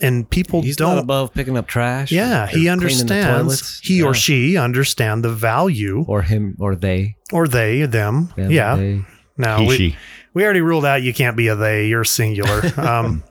And 0.00 0.28
people 0.28 0.62
He's 0.62 0.76
don't 0.76 0.96
not 0.96 1.04
above 1.04 1.32
picking 1.34 1.56
up 1.56 1.66
trash. 1.66 2.10
yeah, 2.12 2.46
he 2.46 2.68
understands. 2.68 3.78
He 3.80 3.98
Yeah. 4.00 4.06
or 4.06 4.14
she 4.14 4.56
understand 4.56 5.24
the 5.24 5.30
value, 5.32 6.04
or 6.08 6.22
him 6.22 6.56
or 6.58 6.74
they. 6.74 7.16
or 7.32 7.46
they, 7.48 7.86
them. 7.86 8.32
them, 8.36 8.50
yeah. 8.50 8.76
they. 8.76 9.04
Now 9.36 9.58
He, 9.60 9.66
we, 9.68 9.76
she. 9.76 9.96
we 10.34 10.44
already 10.44 10.60
ruled 10.60 10.84
out 10.84 11.02
you 11.02 11.12
can't 11.14 11.36
be 11.36 11.48
a 11.48 11.54
they, 11.56 11.86
you're 11.88 12.04
singular. 12.04 12.62
Um, 12.76 13.22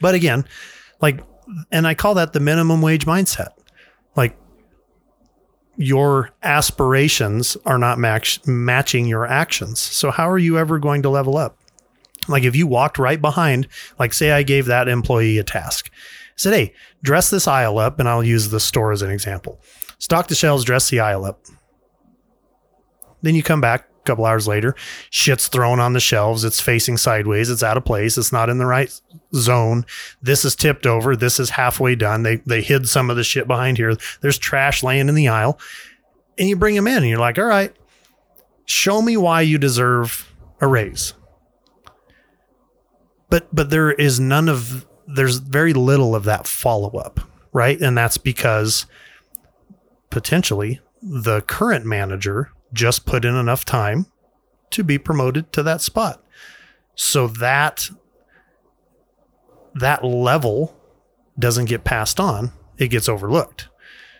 but 0.00 0.14
again, 0.14 0.44
like, 1.00 1.20
and 1.72 1.86
I 1.86 1.94
call 1.94 2.14
that 2.14 2.32
the 2.32 2.40
minimum 2.40 2.80
wage 2.82 3.04
mindset. 3.04 3.48
Like, 4.16 4.36
your 5.76 6.30
aspirations 6.42 7.56
are 7.64 7.78
not 7.78 7.98
match, 7.98 8.40
matching 8.46 9.06
your 9.06 9.26
actions. 9.26 9.80
So, 9.80 10.10
how 10.10 10.28
are 10.28 10.38
you 10.38 10.58
ever 10.58 10.78
going 10.78 11.02
to 11.02 11.08
level 11.10 11.36
up? 11.36 11.58
Like, 12.28 12.44
if 12.44 12.54
you 12.54 12.66
walked 12.66 12.98
right 12.98 13.20
behind, 13.20 13.66
like, 13.98 14.12
say 14.12 14.30
I 14.30 14.42
gave 14.42 14.66
that 14.66 14.88
employee 14.88 15.38
a 15.38 15.44
task, 15.44 15.90
said, 16.36 16.54
hey, 16.54 16.74
dress 17.02 17.30
this 17.30 17.48
aisle 17.48 17.78
up, 17.78 17.98
and 17.98 18.08
I'll 18.08 18.24
use 18.24 18.50
the 18.50 18.60
store 18.60 18.92
as 18.92 19.02
an 19.02 19.10
example. 19.10 19.60
Stock 19.98 20.28
the 20.28 20.34
shelves, 20.34 20.64
dress 20.64 20.88
the 20.90 21.00
aisle 21.00 21.24
up. 21.24 21.40
Then 23.22 23.34
you 23.34 23.42
come 23.42 23.60
back 23.60 23.86
a 24.00 24.02
couple 24.04 24.24
hours 24.24 24.48
later, 24.48 24.74
shit's 25.10 25.48
thrown 25.48 25.78
on 25.78 25.92
the 25.92 26.00
shelves. 26.00 26.42
It's 26.42 26.60
facing 26.60 26.96
sideways. 26.96 27.50
It's 27.50 27.62
out 27.62 27.76
of 27.76 27.84
place. 27.84 28.16
It's 28.16 28.32
not 28.32 28.48
in 28.48 28.56
the 28.56 28.64
right 28.64 28.98
zone. 29.34 29.84
This 30.22 30.44
is 30.44 30.56
tipped 30.56 30.86
over. 30.86 31.14
This 31.14 31.38
is 31.38 31.50
halfway 31.50 31.96
done. 31.96 32.22
They 32.22 32.36
they 32.36 32.62
hid 32.62 32.88
some 32.88 33.10
of 33.10 33.16
the 33.16 33.24
shit 33.24 33.46
behind 33.46 33.76
here. 33.76 33.94
There's 34.22 34.38
trash 34.38 34.82
laying 34.82 35.10
in 35.10 35.14
the 35.14 35.28
aisle. 35.28 35.60
And 36.38 36.48
you 36.48 36.56
bring 36.56 36.74
them 36.74 36.86
in 36.86 36.96
and 36.96 37.08
you're 37.08 37.18
like, 37.18 37.38
all 37.38 37.44
right, 37.44 37.76
show 38.64 39.02
me 39.02 39.18
why 39.18 39.42
you 39.42 39.58
deserve 39.58 40.32
a 40.62 40.66
raise. 40.66 41.12
But 43.30 43.54
but 43.54 43.70
there 43.70 43.92
is 43.92 44.20
none 44.20 44.48
of 44.48 44.86
there's 45.06 45.38
very 45.38 45.72
little 45.72 46.14
of 46.14 46.24
that 46.24 46.46
follow-up, 46.46 47.20
right? 47.52 47.80
And 47.80 47.96
that's 47.96 48.18
because 48.18 48.86
potentially 50.10 50.80
the 51.02 51.40
current 51.42 51.86
manager 51.86 52.50
just 52.72 53.06
put 53.06 53.24
in 53.24 53.34
enough 53.34 53.64
time 53.64 54.06
to 54.70 54.84
be 54.84 54.98
promoted 54.98 55.52
to 55.52 55.62
that 55.62 55.80
spot. 55.80 56.22
So 56.94 57.26
that 57.28 57.88
that 59.74 60.04
level 60.04 60.76
doesn't 61.38 61.66
get 61.66 61.84
passed 61.84 62.20
on, 62.20 62.52
it 62.76 62.88
gets 62.88 63.08
overlooked. 63.08 63.68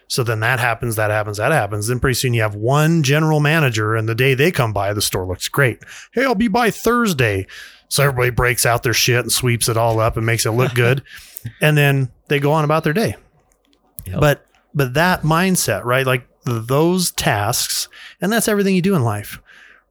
So 0.07 0.25
then 0.25 0.41
that 0.41 0.59
happens, 0.59 0.97
that 0.97 1.11
happens, 1.11 1.37
that 1.37 1.53
happens. 1.53 1.87
Then 1.87 2.01
pretty 2.01 2.15
soon 2.15 2.35
you 2.35 2.43
have 2.43 2.57
one 2.57 3.05
general 3.05 3.39
manager, 3.39 3.95
and 3.95 4.09
the 4.09 4.15
day 4.15 4.35
they 4.35 4.51
come 4.51 4.73
by, 4.73 4.93
the 4.93 5.01
store 5.01 5.25
looks 5.25 5.49
great. 5.49 5.85
Hey, 6.13 6.25
I'll 6.25 6.35
be 6.35 6.49
by 6.49 6.73
Thursday. 6.73 7.47
So 7.91 8.05
everybody 8.05 8.31
breaks 8.31 8.65
out 8.65 8.83
their 8.83 8.95
shit 8.95 9.21
and 9.21 9.33
sweeps 9.33 9.69
it 9.69 9.77
all 9.77 10.01
up 10.01 10.17
and 10.17 10.25
makes 10.25 10.47
it 10.47 10.53
look 10.53 10.75
good. 10.75 11.03
and 11.61 11.77
then 11.77 12.11
they 12.29 12.39
go 12.39 12.53
on 12.53 12.65
about 12.65 12.85
their 12.85 12.93
day. 12.93 13.17
Yep. 14.07 14.21
But 14.21 14.47
but 14.73 14.95
that 14.95 15.23
mindset, 15.23 15.85
right? 15.85 16.07
Like 16.07 16.27
those 16.45 17.11
tasks, 17.11 17.89
and 18.21 18.33
that's 18.33 18.49
everything 18.49 18.75
you 18.75 18.83
do 18.83 18.95
in 18.95 19.03
life, 19.03 19.43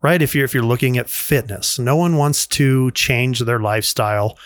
right? 0.02 0.22
If 0.22 0.34
you're 0.34 0.46
if 0.46 0.54
you're 0.54 0.64
looking 0.64 0.98
at 0.98 1.10
fitness, 1.10 1.78
no 1.78 1.96
one 1.96 2.16
wants 2.16 2.48
to 2.48 2.90
change 2.92 3.42
their 3.42 3.60
lifestyle 3.60 4.38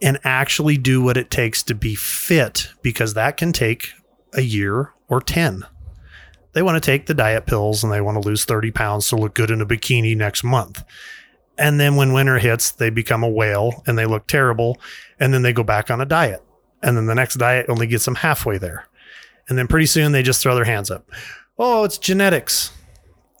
and 0.00 0.18
actually 0.24 0.76
do 0.76 1.02
what 1.02 1.16
it 1.16 1.30
takes 1.30 1.62
to 1.64 1.74
be 1.74 1.94
fit 1.94 2.68
because 2.82 3.14
that 3.14 3.36
can 3.36 3.52
take 3.52 3.92
a 4.34 4.42
year 4.42 4.92
or 5.08 5.20
10. 5.20 5.64
They 6.52 6.62
want 6.62 6.76
to 6.76 6.86
take 6.86 7.06
the 7.06 7.14
diet 7.14 7.46
pills 7.46 7.82
and 7.82 7.92
they 7.92 8.00
want 8.00 8.20
to 8.20 8.26
lose 8.28 8.44
30 8.44 8.70
pounds 8.70 9.08
to 9.08 9.16
look 9.16 9.34
good 9.34 9.50
in 9.50 9.60
a 9.60 9.66
bikini 9.66 10.16
next 10.16 10.44
month. 10.44 10.84
And 11.58 11.78
then 11.78 11.96
when 11.96 12.12
winter 12.12 12.38
hits, 12.38 12.70
they 12.72 12.90
become 12.90 13.22
a 13.22 13.28
whale 13.28 13.82
and 13.86 13.96
they 13.96 14.06
look 14.06 14.26
terrible. 14.26 14.78
And 15.20 15.32
then 15.32 15.42
they 15.42 15.52
go 15.52 15.62
back 15.62 15.90
on 15.90 16.00
a 16.00 16.06
diet. 16.06 16.42
And 16.82 16.96
then 16.96 17.06
the 17.06 17.14
next 17.14 17.34
diet 17.36 17.66
only 17.68 17.86
gets 17.86 18.04
them 18.04 18.16
halfway 18.16 18.58
there. 18.58 18.86
And 19.48 19.56
then 19.56 19.68
pretty 19.68 19.86
soon 19.86 20.12
they 20.12 20.22
just 20.22 20.42
throw 20.42 20.54
their 20.54 20.64
hands 20.64 20.90
up. 20.90 21.08
Oh, 21.58 21.84
it's 21.84 21.98
genetics. 21.98 22.72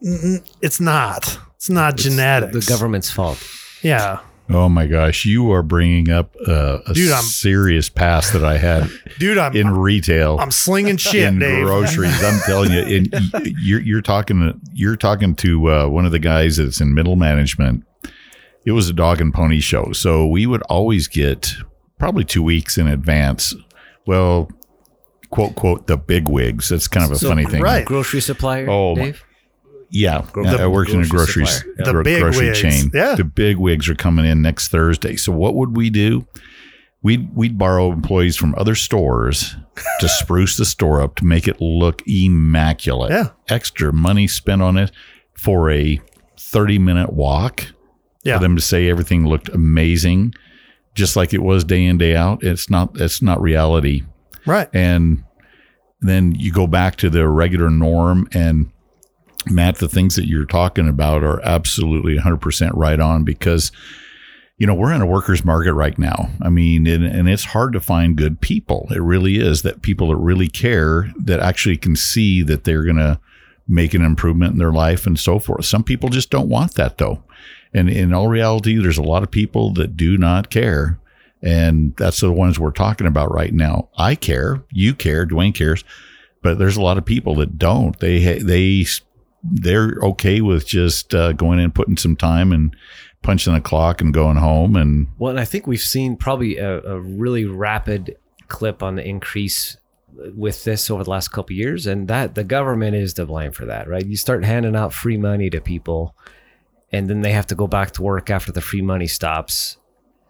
It's 0.00 0.80
not. 0.80 1.38
It's 1.56 1.70
not 1.70 1.96
genetics. 1.96 2.52
The 2.66 2.70
government's 2.72 3.10
fault. 3.10 3.42
Yeah. 3.82 4.20
Oh 4.50 4.68
my 4.68 4.86
gosh, 4.86 5.24
you 5.24 5.50
are 5.52 5.62
bringing 5.62 6.10
up 6.10 6.34
uh, 6.46 6.80
a 6.86 6.92
Dude, 6.92 7.10
I'm- 7.10 7.22
serious 7.24 7.88
past 7.88 8.34
that 8.34 8.44
I 8.44 8.58
had 8.58 8.90
Dude, 9.18 9.38
I'm, 9.38 9.56
in 9.56 9.70
retail. 9.70 10.38
I'm 10.38 10.50
slinging 10.50 10.98
shit, 10.98 11.24
in 11.24 11.38
Dave. 11.38 11.64
groceries. 11.64 12.22
I'm 12.22 12.38
telling 12.40 12.70
you, 12.70 12.80
in, 12.80 13.08
you're 13.62 13.80
you're 13.80 14.02
talking 14.02 14.60
you're 14.74 14.96
talking 14.96 15.34
to 15.36 15.70
uh, 15.70 15.88
one 15.88 16.04
of 16.04 16.12
the 16.12 16.18
guys 16.18 16.58
that's 16.58 16.82
in 16.82 16.92
middle 16.92 17.16
management. 17.16 17.84
It 18.66 18.72
was 18.72 18.88
a 18.88 18.92
dog 18.94 19.20
and 19.20 19.32
pony 19.32 19.60
show, 19.60 19.92
so 19.92 20.26
we 20.26 20.46
would 20.46 20.62
always 20.62 21.06
get 21.08 21.52
probably 21.98 22.24
two 22.24 22.42
weeks 22.42 22.78
in 22.78 22.86
advance. 22.86 23.54
Well, 24.06 24.48
quote 25.30 25.54
quote 25.54 25.86
the 25.86 25.96
big 25.96 26.28
wigs. 26.28 26.68
That's 26.70 26.88
kind 26.88 27.04
of 27.04 27.12
a 27.12 27.16
So- 27.18 27.28
funny 27.28 27.44
thing, 27.44 27.62
right. 27.62 27.84
Grocery 27.84 28.20
supplier, 28.20 28.68
Oh, 28.70 28.94
Dave? 28.94 29.22
Yeah, 29.90 30.24
Gro- 30.32 30.46
I 30.46 30.56
the 30.56 30.70
worked 30.70 30.90
in 30.90 31.02
a 31.02 31.06
grocery 31.06 31.44
grocery 31.44 31.46
supplier. 31.46 31.74
The 31.84 31.92
gro- 31.92 32.04
big 32.04 32.20
grocery 32.22 32.46
wigs. 32.48 32.60
chain. 32.60 32.90
Yeah. 32.92 33.14
the 33.14 33.24
big 33.24 33.58
wigs 33.58 33.88
are 33.88 33.94
coming 33.94 34.24
in 34.24 34.42
next 34.42 34.68
Thursday. 34.68 35.16
So 35.16 35.30
what 35.32 35.54
would 35.54 35.76
we 35.76 35.88
do? 35.90 36.26
We'd 37.02 37.28
we'd 37.36 37.58
borrow 37.58 37.92
employees 37.92 38.34
from 38.34 38.54
other 38.56 38.74
stores 38.74 39.56
to 40.00 40.08
spruce 40.20 40.56
the 40.56 40.64
store 40.64 41.00
up 41.02 41.16
to 41.16 41.24
make 41.26 41.46
it 41.46 41.60
look 41.60 42.02
immaculate. 42.06 43.12
Yeah. 43.12 43.28
extra 43.48 43.92
money 43.92 44.26
spent 44.26 44.62
on 44.62 44.78
it 44.78 44.90
for 45.34 45.70
a 45.70 46.00
thirty 46.40 46.78
minute 46.78 47.12
walk. 47.12 47.66
Yeah. 48.24 48.36
for 48.38 48.42
them 48.42 48.56
to 48.56 48.62
say 48.62 48.88
everything 48.88 49.26
looked 49.26 49.48
amazing, 49.50 50.34
just 50.94 51.14
like 51.16 51.32
it 51.34 51.42
was 51.42 51.62
day 51.64 51.84
in 51.84 51.98
day 51.98 52.16
out. 52.16 52.42
It's 52.42 52.68
not. 52.70 53.00
It's 53.00 53.20
not 53.22 53.40
reality 53.40 54.02
Right. 54.46 54.68
and 54.74 55.24
then 56.00 56.34
you 56.34 56.52
go 56.52 56.66
back 56.66 56.96
to 56.96 57.08
the 57.08 57.26
regular 57.28 57.70
norm 57.70 58.28
and 58.32 58.70
Matt, 59.50 59.76
the 59.76 59.88
things 59.88 60.16
that 60.16 60.26
you're 60.26 60.44
talking 60.46 60.88
about 60.88 61.22
are 61.22 61.40
absolutely 61.44 62.16
100% 62.18 62.70
right 62.74 62.98
on 63.00 63.24
because 63.24 63.70
you 64.56 64.66
know, 64.68 64.74
we're 64.74 64.92
in 64.92 65.02
a 65.02 65.06
workers' 65.06 65.44
market 65.44 65.72
right 65.74 65.98
now. 65.98 66.30
I 66.40 66.48
mean, 66.48 66.86
and, 66.86 67.04
and 67.04 67.28
it's 67.28 67.44
hard 67.44 67.72
to 67.72 67.80
find 67.80 68.16
good 68.16 68.40
people. 68.40 68.86
It 68.92 69.02
really 69.02 69.36
is 69.40 69.62
that 69.62 69.82
people 69.82 70.08
that 70.10 70.16
really 70.16 70.46
care, 70.48 71.10
that 71.18 71.40
actually 71.40 71.76
can 71.76 71.96
see 71.96 72.40
that 72.44 72.62
they're 72.62 72.84
going 72.84 72.96
to 72.98 73.18
make 73.66 73.94
an 73.94 74.04
improvement 74.04 74.52
in 74.52 74.58
their 74.58 74.72
life 74.72 75.06
and 75.08 75.18
so 75.18 75.40
forth. 75.40 75.64
Some 75.64 75.82
people 75.82 76.08
just 76.08 76.30
don't 76.30 76.48
want 76.48 76.74
that 76.74 76.98
though. 76.98 77.24
And 77.74 77.90
in 77.90 78.12
all 78.12 78.28
reality, 78.28 78.76
there's 78.76 78.98
a 78.98 79.02
lot 79.02 79.22
of 79.22 79.30
people 79.30 79.72
that 79.74 79.96
do 79.96 80.16
not 80.16 80.50
care. 80.50 80.98
And 81.42 81.94
that's 81.96 82.20
the 82.20 82.32
ones 82.32 82.58
we're 82.58 82.70
talking 82.70 83.06
about 83.06 83.32
right 83.32 83.52
now. 83.52 83.88
I 83.98 84.14
care, 84.14 84.62
you 84.70 84.94
care, 84.94 85.26
Dwayne 85.26 85.54
cares, 85.54 85.84
but 86.40 86.58
there's 86.58 86.76
a 86.76 86.82
lot 86.82 86.96
of 86.96 87.04
people 87.04 87.34
that 87.36 87.58
don't. 87.58 87.98
They, 87.98 88.38
they, 88.38 88.86
they're 89.42 89.98
okay 90.02 90.40
with 90.40 90.66
just 90.66 91.14
uh, 91.14 91.32
going 91.32 91.58
in, 91.58 91.72
putting 91.72 91.98
some 91.98 92.16
time 92.16 92.52
and 92.52 92.74
punching 93.22 93.52
the 93.52 93.60
clock 93.60 94.00
and 94.00 94.14
going 94.14 94.36
home. 94.36 94.76
And 94.76 95.08
Well, 95.18 95.30
and 95.30 95.40
I 95.40 95.44
think 95.44 95.66
we've 95.66 95.80
seen 95.80 96.16
probably 96.16 96.58
a, 96.58 96.80
a 96.82 97.00
really 97.00 97.44
rapid 97.44 98.16
clip 98.48 98.82
on 98.82 98.94
the 98.94 99.06
increase 99.06 99.76
with 100.16 100.64
this 100.64 100.90
over 100.90 101.02
the 101.02 101.10
last 101.10 101.28
couple 101.28 101.56
years, 101.56 101.86
and 101.86 102.08
that 102.08 102.34
the 102.36 102.44
government 102.44 102.94
is 102.94 103.14
to 103.14 103.26
blame 103.26 103.52
for 103.52 103.66
that, 103.66 103.88
right? 103.88 104.06
You 104.06 104.16
start 104.16 104.44
handing 104.44 104.76
out 104.76 104.92
free 104.92 105.16
money 105.16 105.50
to 105.50 105.60
people, 105.60 106.14
and 106.94 107.10
then 107.10 107.22
they 107.22 107.32
have 107.32 107.46
to 107.48 107.56
go 107.56 107.66
back 107.66 107.90
to 107.90 108.02
work 108.02 108.30
after 108.30 108.52
the 108.52 108.60
free 108.60 108.80
money 108.80 109.08
stops. 109.08 109.78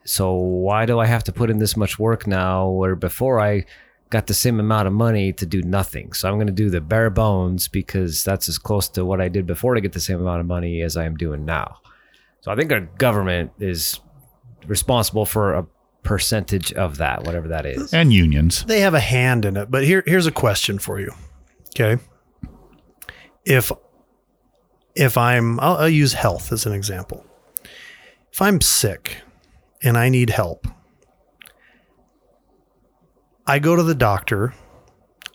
So 0.05 0.33
why 0.33 0.87
do 0.87 0.99
I 0.99 1.05
have 1.05 1.23
to 1.25 1.33
put 1.33 1.51
in 1.51 1.59
this 1.59 1.77
much 1.77 1.99
work 1.99 2.27
now, 2.27 2.69
where 2.71 2.97
before 2.97 3.39
I 3.39 3.67
got 4.09 4.27
the 4.29 4.35
same 4.35 4.59
amount 4.59 4.87
of 4.87 4.95
money 4.95 5.31
to 5.35 5.45
do 5.45 5.61
nothing? 5.63 6.15
So 6.15 6.27
I'm 6.27 6.37
going 6.37 6.47
to 6.47 6.53
do 6.55 6.71
the 6.71 6.81
bare 6.81 7.11
bones 7.11 7.69
because 7.69 8.25
that's 8.25 8.49
as 8.49 8.57
close 8.57 8.89
to 8.91 9.05
what 9.05 9.21
I 9.21 9.29
did 9.29 9.47
before 9.47 9.75
to 9.75 9.81
get 9.83 9.93
the 9.93 10.01
same 10.01 10.21
amount 10.21 10.41
of 10.41 10.47
money 10.47 10.81
as 10.81 10.97
I 10.97 11.05
am 11.05 11.17
doing 11.17 11.45
now. 11.45 11.77
So 12.41 12.51
I 12.51 12.57
think 12.57 12.73
our 12.73 12.81
government 12.81 13.53
is 13.59 14.01
responsible 14.67 15.27
for 15.27 15.53
a 15.55 15.67
percentage 16.03 16.73
of 16.73 16.97
that, 16.97 17.25
whatever 17.25 17.49
that 17.49 17.67
is. 17.67 17.93
and 17.93 18.11
unions. 18.13 18.65
they 18.65 18.81
have 18.81 18.95
a 18.95 19.01
hand 19.01 19.45
in 19.45 19.57
it. 19.59 19.71
But 19.71 19.85
here, 19.85 20.03
here's 20.07 20.27
a 20.27 20.33
question 20.33 20.79
for 20.79 20.99
you. 20.99 21.13
Okay. 21.71 22.03
If 23.45 23.71
if 24.95 25.17
I'm, 25.19 25.59
I'll, 25.61 25.77
I'll 25.77 25.89
use 25.89 26.13
health 26.13 26.53
as 26.53 26.67
an 26.67 26.73
example. 26.73 27.25
If 28.33 28.43
I'm 28.43 28.61
sick 28.61 29.19
and 29.83 29.97
I 29.97 30.09
need 30.09 30.31
help, 30.31 30.67
I 33.47 33.59
go 33.59 33.77
to 33.77 33.83
the 33.83 33.95
doctor. 33.95 34.55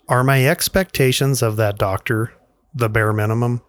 Are 0.08 0.24
my 0.24 0.46
expectations 0.46 1.42
of 1.42 1.56
that 1.56 1.78
doctor 1.78 2.32
the 2.74 2.88
bare 2.88 3.12
minimum? 3.12 3.62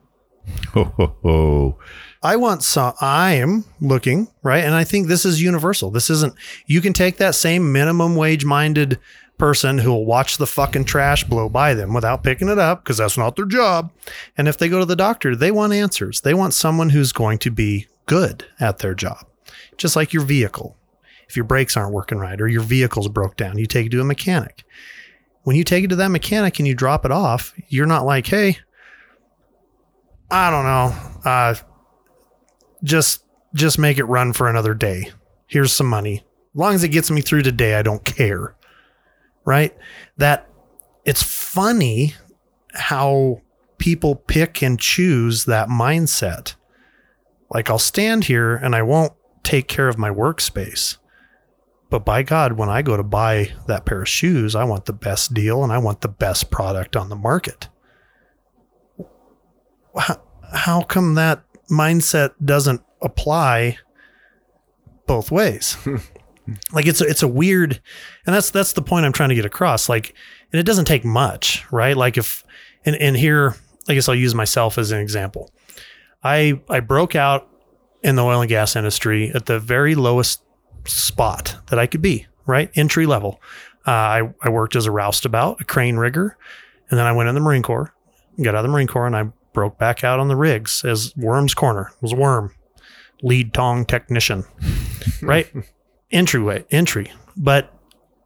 Ho, 0.74 0.86
ho, 0.86 1.16
ho. 1.22 1.80
I 2.24 2.36
want 2.36 2.64
some, 2.64 2.94
I'm 3.02 3.66
looking, 3.80 4.28
right? 4.44 4.64
And 4.64 4.74
I 4.74 4.84
think 4.84 5.08
this 5.08 5.26
is 5.26 5.42
universal. 5.42 5.92
This 5.92 6.10
isn't, 6.10 6.34
you 6.66 6.82
can 6.82 6.94
take 6.94 7.18
that 7.18 7.36
same 7.36 7.72
minimum 7.72 8.16
wage 8.16 8.46
minded 8.46 9.00
person 9.42 9.80
who 9.80 9.90
will 9.90 10.06
watch 10.06 10.38
the 10.38 10.46
fucking 10.46 10.86
trash 10.86 11.24
blow 11.24 11.50
by 11.50 11.74
them 11.74 11.96
without 11.96 12.22
picking 12.22 12.48
it 12.48 12.60
up 12.60 12.84
because 12.84 12.98
that's 12.98 13.18
not 13.18 13.36
their 13.36 13.48
job. 13.48 13.92
And 14.38 14.48
if 14.48 14.60
they 14.60 14.70
go 14.70 14.78
to 14.78 14.86
the 14.86 14.96
doctor, 14.96 15.36
they 15.36 15.50
want 15.50 15.74
answers. 15.74 16.22
They 16.22 16.36
want 16.36 16.54
someone 16.54 16.90
who's 16.90 17.12
going 17.12 17.40
to 17.40 17.50
be 17.50 17.88
good 18.06 18.46
at 18.60 18.78
their 18.78 18.94
job, 18.94 19.26
just 19.78 19.96
like 19.96 20.14
your 20.14 20.22
vehicle. 20.22 20.78
If 21.28 21.36
your 21.36 21.46
brakes 21.46 21.76
aren't 21.76 21.92
working 21.92 22.20
right 22.20 22.40
or 22.40 22.48
your 22.48 22.62
vehicle's 22.62 23.08
broke 23.08 23.36
down, 23.36 23.58
you 23.58 23.66
take 23.66 23.88
it 23.88 23.90
to 23.90 24.02
a 24.02 24.04
mechanic. 24.04 24.64
When 25.42 25.56
you 25.56 25.64
take 25.64 25.86
it 25.86 25.88
to 25.88 25.96
that 25.96 26.10
mechanic 26.10 26.60
and 26.60 26.68
you 26.68 26.76
drop 26.76 27.04
it 27.04 27.12
off, 27.12 27.52
you're 27.68 27.88
not 27.88 28.06
like, 28.06 28.28
hey, 28.28 28.60
I 30.30 30.52
don't 30.52 30.66
know. 30.66 30.96
Uh, 31.26 31.56
just 32.84 33.24
just 33.56 33.80
make 33.80 33.98
it 33.98 34.04
run 34.04 34.34
for 34.34 34.48
another 34.48 34.76
day. 34.76 35.10
Here's 35.48 35.74
some 35.74 35.88
money. 35.88 36.18
As 36.54 36.60
long 36.60 36.76
as 36.76 36.84
it 36.84 36.90
gets 36.90 37.10
me 37.10 37.22
through 37.22 37.42
today, 37.42 37.74
I 37.74 37.82
don't 37.82 38.06
care. 38.06 38.56
Right? 39.46 39.76
That 40.18 40.48
it's 41.06 41.24
funny 41.24 42.16
how 42.74 43.42
people 43.78 44.16
pick 44.16 44.62
and 44.62 44.80
choose 44.80 45.46
that 45.46 45.68
mindset. 45.68 46.56
Like 47.50 47.70
I'll 47.70 47.80
stand 47.80 48.26
here 48.26 48.56
and 48.56 48.76
I 48.76 48.84
won't 48.84 49.14
take 49.44 49.68
care 49.68 49.88
of 49.88 49.98
my 49.98 50.10
workspace. 50.10 50.98
But 51.90 52.06
by 52.06 52.24
God, 52.24 52.54
when 52.54 52.70
I 52.70 52.82
go 52.82 52.96
to 52.96 53.04
buy 53.04 53.52
that 53.68 53.86
pair 53.86 54.02
of 54.02 54.08
shoes, 54.08 54.56
I 54.56 54.64
want 54.64 54.86
the 54.86 54.94
best 54.94 55.34
deal 55.34 55.62
and 55.64 55.74
I 55.74 55.78
want 55.78 56.02
the 56.02 56.08
best 56.08 56.50
product 56.50 56.96
on 56.96 57.10
the 57.10 57.18
market. 57.18 57.68
How, 59.98 60.22
how 60.54 60.82
come 60.84 61.16
that 61.16 61.44
mindset 61.70 62.32
doesn't 62.44 62.82
apply 63.02 63.78
both 65.06 65.32
ways? 65.32 65.76
like 66.72 66.86
it's 66.88 67.02
a, 67.02 67.06
it's 67.06 67.24
a 67.24 67.28
weird, 67.28 67.82
and 68.26 68.36
that's 68.36 68.50
that's 68.52 68.74
the 68.74 68.82
point 68.82 69.06
I'm 69.06 69.14
trying 69.14 69.30
to 69.30 69.36
get 69.36 69.46
across. 69.46 69.90
Like, 69.90 70.14
and 70.52 70.60
it 70.60 70.64
doesn't 70.64 70.86
take 70.86 71.06
much, 71.06 71.66
right? 71.72 71.96
Like 71.96 72.18
if, 72.18 72.44
and 72.86 72.96
and 72.96 73.16
here, 73.16 73.56
I 73.88 73.94
guess 73.94 74.10
I'll 74.10 74.16
use 74.16 74.36
myself 74.36 74.78
as 74.78 74.92
an 74.92 75.00
example. 75.00 75.52
I 76.24 76.62
I 76.70 76.80
broke 76.80 77.16
out 77.16 77.48
in 78.04 78.16
the 78.16 78.24
oil 78.24 78.42
and 78.42 78.50
gas 78.50 78.76
industry 78.76 79.32
at 79.34 79.46
the 79.46 79.60
very 79.60 79.96
lowest 79.96 80.42
spot 80.86 81.56
that 81.70 81.80
I 81.80 81.88
could 81.88 82.02
be, 82.02 82.28
right? 82.46 82.72
Entry 82.76 83.06
level. 83.06 83.40
Uh, 83.88 83.92
I, 83.92 84.34
I 84.42 84.50
worked 84.50 84.76
as 84.76 84.86
a 84.86 84.92
roustabout, 84.92 85.62
a 85.62 85.64
crane 85.64 85.98
rigger, 85.98 86.38
and 86.90 87.00
then 87.00 87.06
I 87.06 87.12
went 87.12 87.30
in 87.30 87.36
the 87.36 87.42
Marine 87.42 87.64
Corps, 87.64 87.94
got 88.42 88.50
out 88.50 88.60
of 88.60 88.64
the 88.64 88.70
Marine 88.70 88.88
Corps, 88.88 89.08
and 89.08 89.16
I 89.16 89.24
broke 89.54 89.78
back 89.78 90.04
out 90.04 90.20
on 90.20 90.28
the 90.28 90.36
rigs 90.36 90.84
as 90.86 91.16
Worm's 91.18 91.54
Corner. 91.54 91.92
It 91.96 92.02
was 92.02 92.14
Worm, 92.14 92.54
lead 93.24 93.54
tong 93.54 93.86
technician, 93.86 94.46
right? 95.22 95.52
Entryway, 96.12 96.66
entry. 96.72 97.12
But 97.38 97.74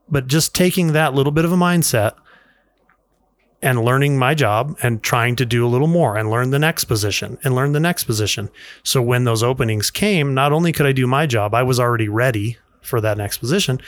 but 0.08 0.28
just 0.28 0.54
taking 0.54 0.94
that 0.94 1.14
little 1.14 1.32
bit 1.32 1.46
of 1.46 1.52
a 1.52 1.58
mindset 1.58 2.14
and 3.62 3.84
learning 3.84 4.18
my 4.18 4.36
job 4.36 4.78
and 4.84 5.02
trying 5.02 5.36
to 5.36 5.46
do 5.46 5.66
a 5.66 5.70
little 5.70 5.88
more 5.88 6.18
and 6.18 6.30
learn 6.30 6.52
the 6.52 6.60
next 6.60 6.86
position 6.86 7.40
and 7.44 7.56
learn 7.56 7.72
the 7.72 7.80
next 7.80 8.04
position. 8.04 8.50
So 8.84 9.02
when 9.02 9.24
those 9.24 9.42
openings 9.42 9.90
came, 9.90 10.36
not 10.36 10.54
only 10.54 10.72
could 10.72 10.86
I 10.86 10.92
do 10.92 11.08
my 11.08 11.26
job, 11.26 11.56
I 11.56 11.64
was 11.64 11.80
already 11.80 12.08
ready 12.08 12.58
for 12.82 13.02
that 13.02 13.18
next 13.18 13.40
position 13.40 13.82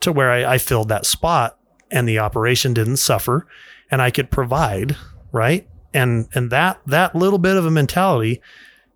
to 0.00 0.12
where 0.12 0.30
I, 0.30 0.54
I 0.54 0.58
filled 0.58 0.88
that 0.88 1.04
spot 1.04 1.58
and 1.90 2.08
the 2.08 2.18
operation 2.18 2.72
didn't 2.72 2.96
suffer 2.96 3.46
and 3.90 4.00
I 4.00 4.10
could 4.10 4.30
provide, 4.30 4.96
right? 5.30 5.68
And 5.92 6.28
and 6.34 6.50
that 6.50 6.80
that 6.86 7.14
little 7.14 7.38
bit 7.38 7.58
of 7.58 7.66
a 7.66 7.70
mentality 7.70 8.40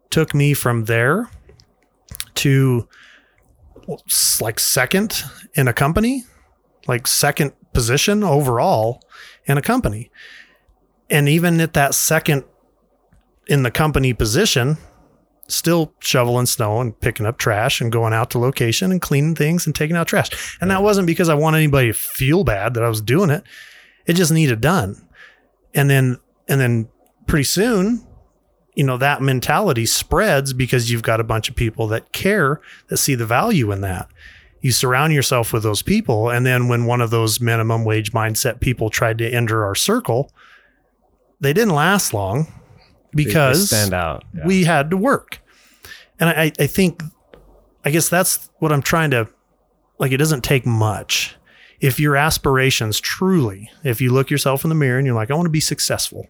took 0.08 0.34
me 0.34 0.54
from 0.54 0.86
there 0.86 1.28
to 2.36 2.88
like 4.40 4.58
second 4.58 5.22
in 5.54 5.68
a 5.68 5.72
company, 5.72 6.24
like 6.86 7.06
second 7.06 7.52
position 7.72 8.24
overall 8.24 9.02
in 9.46 9.58
a 9.58 9.62
company. 9.62 10.10
And 11.10 11.28
even 11.28 11.60
at 11.60 11.74
that 11.74 11.94
second 11.94 12.44
in 13.46 13.62
the 13.62 13.70
company 13.70 14.12
position, 14.12 14.76
still 15.48 15.92
shoveling 16.00 16.46
snow 16.46 16.80
and 16.80 16.98
picking 16.98 17.26
up 17.26 17.38
trash 17.38 17.80
and 17.80 17.92
going 17.92 18.12
out 18.12 18.30
to 18.30 18.38
location 18.38 18.90
and 18.90 19.00
cleaning 19.00 19.34
things 19.34 19.66
and 19.66 19.74
taking 19.74 19.96
out 19.96 20.08
trash. 20.08 20.58
And 20.60 20.70
that 20.70 20.82
wasn't 20.82 21.06
because 21.06 21.28
I 21.28 21.34
wanted 21.34 21.58
anybody 21.58 21.88
to 21.88 21.94
feel 21.94 22.44
bad 22.44 22.74
that 22.74 22.82
I 22.82 22.88
was 22.88 23.00
doing 23.00 23.30
it. 23.30 23.44
It 24.06 24.14
just 24.14 24.32
needed 24.32 24.60
done. 24.60 25.08
And 25.74 25.88
then 25.88 26.18
and 26.48 26.60
then 26.60 26.88
pretty 27.26 27.44
soon, 27.44 28.06
you 28.76 28.84
know, 28.84 28.98
that 28.98 29.22
mentality 29.22 29.86
spreads 29.86 30.52
because 30.52 30.90
you've 30.90 31.02
got 31.02 31.18
a 31.18 31.24
bunch 31.24 31.48
of 31.48 31.56
people 31.56 31.88
that 31.88 32.12
care, 32.12 32.60
that 32.88 32.98
see 32.98 33.14
the 33.14 33.26
value 33.26 33.72
in 33.72 33.80
that. 33.80 34.08
You 34.60 34.70
surround 34.70 35.14
yourself 35.14 35.52
with 35.52 35.62
those 35.62 35.80
people. 35.80 36.28
And 36.28 36.44
then 36.44 36.68
when 36.68 36.84
one 36.84 37.00
of 37.00 37.10
those 37.10 37.40
minimum 37.40 37.84
wage 37.84 38.12
mindset 38.12 38.60
people 38.60 38.90
tried 38.90 39.16
to 39.18 39.28
enter 39.28 39.64
our 39.64 39.74
circle, 39.74 40.30
they 41.40 41.54
didn't 41.54 41.74
last 41.74 42.12
long 42.12 42.52
because 43.14 43.68
stand 43.68 43.94
out. 43.94 44.24
Yeah. 44.34 44.46
we 44.46 44.64
had 44.64 44.90
to 44.90 44.96
work. 44.96 45.40
And 46.20 46.28
I, 46.28 46.52
I 46.58 46.66
think, 46.66 47.02
I 47.84 47.90
guess 47.90 48.10
that's 48.10 48.50
what 48.58 48.72
I'm 48.72 48.82
trying 48.82 49.10
to, 49.12 49.28
like, 49.98 50.12
it 50.12 50.18
doesn't 50.18 50.44
take 50.44 50.66
much. 50.66 51.34
If 51.80 51.98
your 51.98 52.16
aspirations 52.16 53.00
truly, 53.00 53.70
if 53.84 54.00
you 54.00 54.12
look 54.12 54.30
yourself 54.30 54.64
in 54.64 54.68
the 54.68 54.74
mirror 54.74 54.98
and 54.98 55.06
you're 55.06 55.14
like, 55.14 55.30
I 55.30 55.34
want 55.34 55.46
to 55.46 55.50
be 55.50 55.60
successful, 55.60 56.26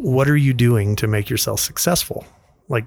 what 0.00 0.28
are 0.28 0.36
you 0.36 0.54
doing 0.54 0.96
to 0.96 1.06
make 1.06 1.28
yourself 1.28 1.60
successful? 1.60 2.24
Like, 2.68 2.86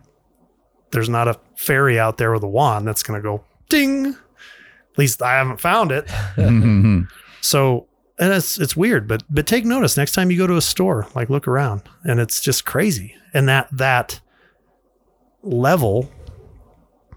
there's 0.92 1.10
not 1.10 1.28
a 1.28 1.40
fairy 1.56 2.00
out 2.00 2.18
there 2.18 2.32
with 2.32 2.44
a 2.44 2.48
wand 2.48 2.88
that's 2.88 3.04
going 3.04 3.20
to 3.20 3.24
go 3.24 3.44
ding. 3.70 4.08
At 4.08 4.98
least 4.98 5.22
I 5.22 5.34
haven't 5.34 5.60
found 5.60 5.92
it. 5.92 6.10
So 7.42 7.88
and 8.20 8.32
it's 8.32 8.60
it's 8.60 8.76
weird, 8.76 9.08
but 9.08 9.24
but 9.30 9.48
take 9.48 9.66
notice 9.66 9.98
next 9.98 10.14
time 10.14 10.32
you 10.32 10.38
go 10.38 10.48
to 10.48 10.56
a 10.56 10.62
store, 10.62 11.08
like 11.16 11.30
look 11.30 11.48
around, 11.48 11.82
and 12.04 12.20
it's 12.20 12.40
just 12.42 12.64
crazy. 12.66 13.16
And 13.34 13.50
that 13.50 13.68
that 13.72 14.22
level, 15.42 16.10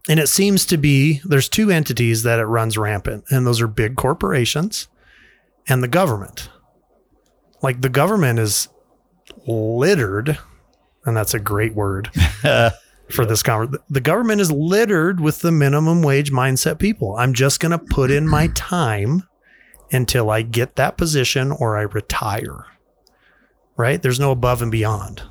and 0.08 0.18
it 0.18 0.28
seems 0.28 0.66
to 0.66 0.76
be 0.76 1.20
there's 1.24 1.48
two 1.48 1.70
entities 1.70 2.22
that 2.24 2.38
it 2.38 2.46
runs 2.46 2.76
rampant, 2.76 3.24
and 3.30 3.46
those 3.46 3.60
are 3.60 3.68
big 3.68 3.96
corporations 3.96 4.88
and 5.68 5.82
the 5.82 5.88
government. 5.88 6.48
Like 7.62 7.82
the 7.82 7.88
government 7.88 8.38
is 8.38 8.68
littered, 9.46 10.38
and 11.04 11.16
that's 11.16 11.34
a 11.34 11.38
great 11.40 11.74
word. 11.74 12.10
for 13.10 13.24
this 13.24 13.42
conversation. 13.42 13.84
The 13.88 14.00
government 14.00 14.40
is 14.40 14.50
littered 14.50 15.20
with 15.20 15.38
the 15.40 15.52
minimum 15.52 16.02
wage 16.02 16.32
mindset 16.32 16.78
people. 16.80 17.14
I'm 17.16 17.34
just 17.34 17.60
going 17.60 17.70
to 17.70 17.78
put 17.78 18.10
in 18.10 18.26
my 18.26 18.48
time 18.48 19.22
until 19.92 20.30
I 20.30 20.42
get 20.42 20.74
that 20.76 20.96
position 20.96 21.52
or 21.52 21.76
I 21.78 21.82
retire. 21.82 22.66
Right? 23.76 24.02
There's 24.02 24.18
no 24.18 24.32
above 24.32 24.62
and 24.62 24.72
beyond. 24.72 25.22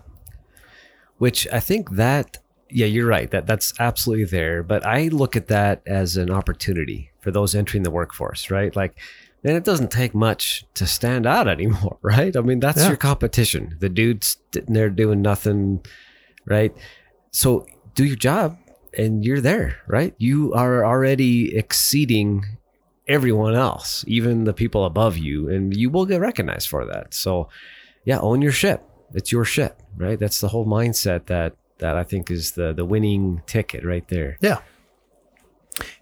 which 1.17 1.47
I 1.51 1.59
think 1.59 1.91
that 1.91 2.37
yeah, 2.69 2.87
you're 2.87 3.07
right. 3.07 3.29
That 3.31 3.47
that's 3.47 3.73
absolutely 3.79 4.25
there. 4.25 4.63
But 4.63 4.85
I 4.85 5.07
look 5.09 5.35
at 5.35 5.47
that 5.47 5.81
as 5.85 6.17
an 6.17 6.31
opportunity 6.31 7.11
for 7.19 7.31
those 7.31 7.55
entering 7.55 7.83
the 7.83 7.91
workforce, 7.91 8.49
right? 8.51 8.75
Like, 8.75 8.97
man, 9.45 9.55
it 9.55 9.63
doesn't 9.63 9.91
take 9.91 10.15
much 10.15 10.65
to 10.73 10.87
stand 10.87 11.25
out 11.27 11.47
anymore, 11.57 11.97
right? 12.01 12.35
I 12.35 12.41
mean, 12.41 12.59
that's 12.59 12.79
Yeah. 12.81 12.87
your 12.89 12.97
competition. 12.97 13.77
The 13.79 13.89
dude's 13.89 14.37
sitting 14.53 14.73
there 14.73 14.89
doing 14.89 15.21
nothing, 15.21 15.85
right? 16.45 16.75
So 17.31 17.65
do 17.93 18.03
your 18.03 18.15
job 18.17 18.57
and 18.97 19.23
you're 19.23 19.41
there, 19.41 19.77
right? 19.87 20.15
You 20.17 20.51
are 20.53 20.83
already 20.83 21.55
exceeding 21.55 22.43
everyone 23.07 23.53
else, 23.53 24.03
even 24.07 24.45
the 24.45 24.53
people 24.53 24.83
above 24.83 25.15
you, 25.17 25.47
and 25.47 25.75
you 25.77 25.91
will 25.91 26.07
get 26.07 26.19
recognized 26.21 26.67
for 26.67 26.85
that. 26.87 27.13
So 27.13 27.47
yeah, 28.03 28.19
own 28.19 28.41
your 28.41 28.51
ship. 28.51 28.81
It's 29.13 29.31
your 29.31 29.45
ship, 29.45 29.79
right? 29.95 30.17
That's 30.19 30.41
the 30.41 30.47
whole 30.47 30.65
mindset 30.65 31.27
that 31.27 31.53
that 31.77 31.95
I 31.97 32.03
think 32.03 32.31
is 32.31 32.53
the 32.53 32.73
the 32.73 32.83
winning 32.85 33.43
ticket 33.45 33.85
right 33.85 34.07
there. 34.07 34.37
Yeah. 34.41 34.59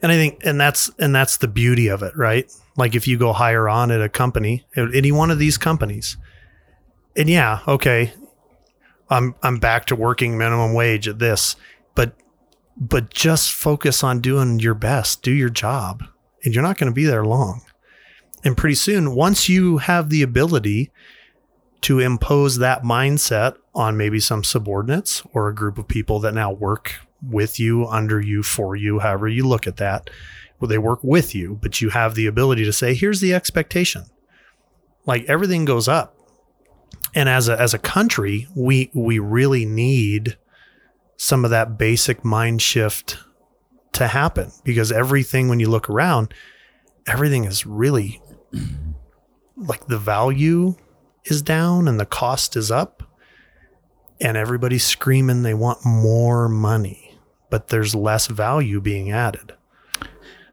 And 0.02 0.12
I 0.12 0.16
think 0.16 0.46
and 0.46 0.60
that's 0.62 0.90
and 1.00 1.14
that's 1.14 1.38
the 1.38 1.48
beauty 1.50 1.88
of 1.90 2.04
it, 2.04 2.16
right? 2.16 2.50
Like 2.76 2.96
if 2.96 3.08
you 3.08 3.18
go 3.18 3.34
higher 3.34 3.70
on 3.70 3.92
at 3.92 4.02
a 4.02 4.10
company, 4.10 4.66
at 4.76 4.96
any 4.96 5.12
one 5.12 5.32
of 5.32 5.40
these 5.40 5.58
companies, 5.58 6.18
and 7.16 7.30
yeah, 7.30 7.60
okay, 7.68 8.14
I'm 9.10 9.36
I'm 9.44 9.60
back 9.60 9.86
to 9.88 9.96
working 9.96 10.38
minimum 10.38 10.74
wage 10.74 11.08
at 11.08 11.20
this, 11.20 11.56
but 11.94 12.16
but 12.76 13.12
just 13.12 13.52
focus 13.52 14.04
on 14.04 14.22
doing 14.22 14.60
your 14.60 14.74
best, 14.74 15.22
do 15.22 15.32
your 15.32 15.50
job, 15.50 16.04
and 16.44 16.54
you're 16.54 16.64
not 16.64 16.78
going 16.78 16.92
to 16.92 16.96
be 16.96 17.06
there 17.06 17.26
long. 17.26 17.62
And 18.44 18.58
pretty 18.58 18.76
soon, 18.76 19.16
once 19.16 19.48
you 19.48 19.78
have 19.78 20.10
the 20.10 20.22
ability 20.22 20.92
to 21.82 22.00
impose 22.00 22.58
that 22.58 22.84
mindset 22.84 23.56
on 23.76 23.98
maybe 23.98 24.20
some 24.20 24.44
subordinates 24.44 25.22
or 25.34 25.48
a 25.48 25.56
group 25.56 25.78
of 25.78 25.88
people 25.88 26.20
that 26.20 26.34
now 26.34 26.52
work 26.52 26.96
with 27.22 27.60
you, 27.60 27.86
under 27.88 28.20
you, 28.22 28.44
for 28.44 28.76
you, 28.76 29.00
however 29.00 29.28
you 29.28 29.48
look 29.48 29.68
at 29.68 29.78
that. 29.78 30.10
Well, 30.64 30.70
they 30.70 30.78
work 30.78 31.04
with 31.04 31.36
you, 31.36 31.60
but 31.62 31.82
you 31.82 31.90
have 31.90 32.16
the 32.16 32.26
ability 32.26 32.64
to 32.64 32.72
say, 32.72 32.94
here's 32.94 33.20
the 33.20 33.34
expectation. 33.34 34.06
Like 35.06 35.26
everything 35.26 35.66
goes 35.66 35.90
up. 35.90 36.16
And 37.14 37.28
as 37.28 37.50
a 37.50 37.60
as 37.60 37.74
a 37.74 37.78
country, 37.78 38.48
we 38.56 38.90
we 38.94 39.20
really 39.20 39.66
need 39.66 40.38
some 41.18 41.44
of 41.44 41.52
that 41.52 41.78
basic 41.78 42.24
mind 42.24 42.62
shift 42.62 43.18
to 43.92 44.08
happen 44.08 44.54
because 44.64 44.90
everything 44.90 45.50
when 45.50 45.60
you 45.60 45.68
look 45.70 45.90
around, 45.90 46.34
everything 47.08 47.44
is 47.44 47.66
really 47.66 48.22
like 49.58 49.88
the 49.88 50.00
value 50.00 50.76
is 51.26 51.42
down 51.42 51.90
and 51.90 52.00
the 52.00 52.06
cost 52.06 52.56
is 52.56 52.72
up 52.72 53.04
and 54.22 54.38
everybody's 54.38 54.86
screaming 54.86 55.44
they 55.44 55.54
want 55.54 55.86
more 55.86 56.48
money, 56.48 57.18
but 57.50 57.68
there's 57.68 57.94
less 57.94 58.28
value 58.28 58.80
being 58.80 59.12
added. 59.12 59.52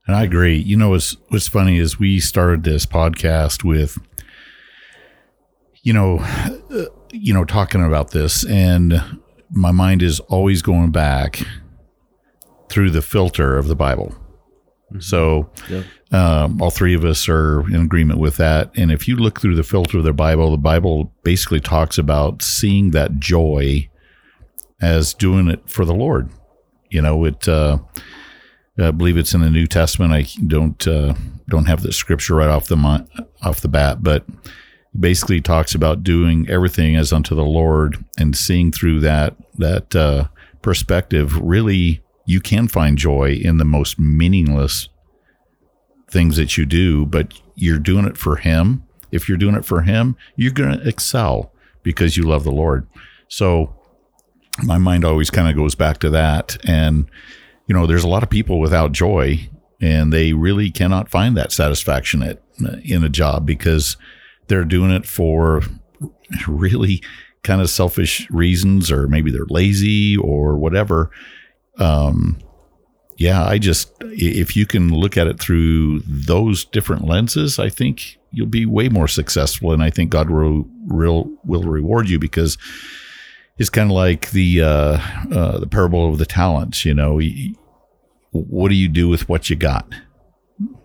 And 0.06 0.16
I 0.16 0.24
agree. 0.24 0.56
You 0.56 0.76
know, 0.76 0.90
what's 0.90 1.16
what's 1.28 1.48
funny 1.48 1.78
is 1.78 1.98
we 1.98 2.20
started 2.20 2.64
this 2.64 2.86
podcast 2.86 3.62
with, 3.64 3.98
you 5.82 5.92
know, 5.92 6.18
uh, 6.18 6.86
you 7.12 7.32
know, 7.34 7.44
talking 7.44 7.84
about 7.84 8.10
this, 8.10 8.44
and 8.46 9.20
my 9.50 9.70
mind 9.70 10.02
is 10.02 10.20
always 10.20 10.62
going 10.62 10.90
back 10.90 11.42
through 12.68 12.90
the 12.90 13.02
filter 13.02 13.56
of 13.58 13.66
the 13.68 13.76
Bible. 13.76 14.14
So, 14.98 15.50
Yep. 15.68 15.84
um, 16.12 16.60
all 16.60 16.70
three 16.70 16.94
of 16.94 17.04
us 17.04 17.28
are 17.28 17.60
in 17.68 17.76
agreement 17.82 18.18
with 18.18 18.36
that. 18.38 18.72
And 18.76 18.90
if 18.90 19.06
you 19.06 19.14
look 19.16 19.40
through 19.40 19.54
the 19.54 19.62
filter 19.62 19.98
of 19.98 20.04
the 20.04 20.12
Bible, 20.12 20.50
the 20.50 20.56
Bible 20.56 21.12
basically 21.22 21.60
talks 21.60 21.96
about 21.98 22.42
seeing 22.42 22.90
that 22.90 23.20
joy 23.20 23.88
as 24.80 25.14
doing 25.14 25.48
it 25.48 25.68
for 25.70 25.84
the 25.84 25.94
Lord. 25.94 26.30
You 26.90 27.02
know, 27.02 27.24
it. 27.24 27.46
Uh, 27.48 27.78
I 28.78 28.90
believe 28.92 29.16
it's 29.16 29.34
in 29.34 29.40
the 29.40 29.50
New 29.50 29.66
Testament. 29.66 30.12
I 30.12 30.26
don't 30.46 30.86
uh, 30.86 31.14
don't 31.48 31.66
have 31.66 31.82
the 31.82 31.92
scripture 31.92 32.36
right 32.36 32.48
off 32.48 32.68
the 32.68 33.06
off 33.42 33.60
the 33.60 33.68
bat, 33.68 34.02
but 34.02 34.24
basically 34.98 35.40
talks 35.40 35.74
about 35.74 36.02
doing 36.02 36.48
everything 36.48 36.96
as 36.96 37.12
unto 37.12 37.34
the 37.34 37.44
Lord 37.44 38.04
and 38.18 38.36
seeing 38.36 38.72
through 38.72 39.00
that 39.00 39.36
that 39.54 39.94
uh, 39.94 40.28
perspective. 40.62 41.38
Really, 41.40 42.02
you 42.26 42.40
can 42.40 42.68
find 42.68 42.96
joy 42.96 43.38
in 43.42 43.58
the 43.58 43.64
most 43.64 43.98
meaningless 43.98 44.88
things 46.10 46.36
that 46.36 46.56
you 46.56 46.66
do, 46.66 47.06
but 47.06 47.40
you're 47.54 47.78
doing 47.78 48.04
it 48.04 48.16
for 48.16 48.36
Him. 48.36 48.84
If 49.12 49.28
you're 49.28 49.38
doing 49.38 49.56
it 49.56 49.64
for 49.64 49.82
Him, 49.82 50.16
you're 50.36 50.52
going 50.52 50.78
to 50.78 50.88
excel 50.88 51.52
because 51.82 52.16
you 52.16 52.24
love 52.24 52.44
the 52.44 52.52
Lord. 52.52 52.86
So 53.28 53.74
my 54.62 54.78
mind 54.78 55.04
always 55.04 55.30
kind 55.30 55.48
of 55.48 55.56
goes 55.56 55.74
back 55.74 55.98
to 55.98 56.10
that 56.10 56.56
and 56.64 57.08
you 57.70 57.74
know, 57.74 57.86
there's 57.86 58.02
a 58.02 58.08
lot 58.08 58.24
of 58.24 58.28
people 58.28 58.58
without 58.58 58.90
joy 58.90 59.48
and 59.80 60.12
they 60.12 60.32
really 60.32 60.72
cannot 60.72 61.08
find 61.08 61.36
that 61.36 61.52
satisfaction 61.52 62.20
at, 62.20 62.42
in 62.82 63.04
a 63.04 63.08
job 63.08 63.46
because 63.46 63.96
they're 64.48 64.64
doing 64.64 64.90
it 64.90 65.06
for 65.06 65.62
really 66.48 67.00
kind 67.44 67.60
of 67.60 67.70
selfish 67.70 68.28
reasons 68.28 68.90
or 68.90 69.06
maybe 69.06 69.30
they're 69.30 69.46
lazy 69.48 70.16
or 70.16 70.56
whatever. 70.56 71.12
Um, 71.78 72.38
yeah, 73.18 73.44
I 73.44 73.58
just, 73.58 73.92
if 74.00 74.56
you 74.56 74.66
can 74.66 74.92
look 74.92 75.16
at 75.16 75.28
it 75.28 75.38
through 75.38 76.00
those 76.00 76.64
different 76.64 77.06
lenses, 77.06 77.60
I 77.60 77.68
think 77.68 78.18
you'll 78.32 78.48
be 78.48 78.66
way 78.66 78.88
more 78.88 79.06
successful. 79.06 79.70
And 79.70 79.80
I 79.80 79.90
think 79.90 80.10
God 80.10 80.28
will, 80.28 80.66
will, 80.88 81.30
will 81.44 81.62
reward 81.62 82.08
you 82.08 82.18
because 82.18 82.58
it's 83.60 83.70
kind 83.70 83.90
of 83.90 83.94
like 83.94 84.30
the 84.30 84.62
uh, 84.62 84.98
uh, 85.30 85.58
the 85.58 85.66
parable 85.66 86.08
of 86.08 86.16
the 86.16 86.24
talents. 86.24 86.86
You 86.86 86.94
know, 86.94 87.20
what 88.32 88.68
do 88.68 88.74
you 88.74 88.88
do 88.88 89.08
with 89.08 89.28
what 89.28 89.50
you 89.50 89.56
got? 89.56 89.92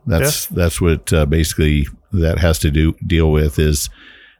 That's 0.05 0.47
that's 0.47 0.79
what 0.79 1.11
uh, 1.11 1.25
basically 1.25 1.87
that 2.11 2.39
has 2.39 2.59
to 2.59 2.71
do 2.71 2.93
deal 3.05 3.31
with 3.31 3.59
is 3.59 3.89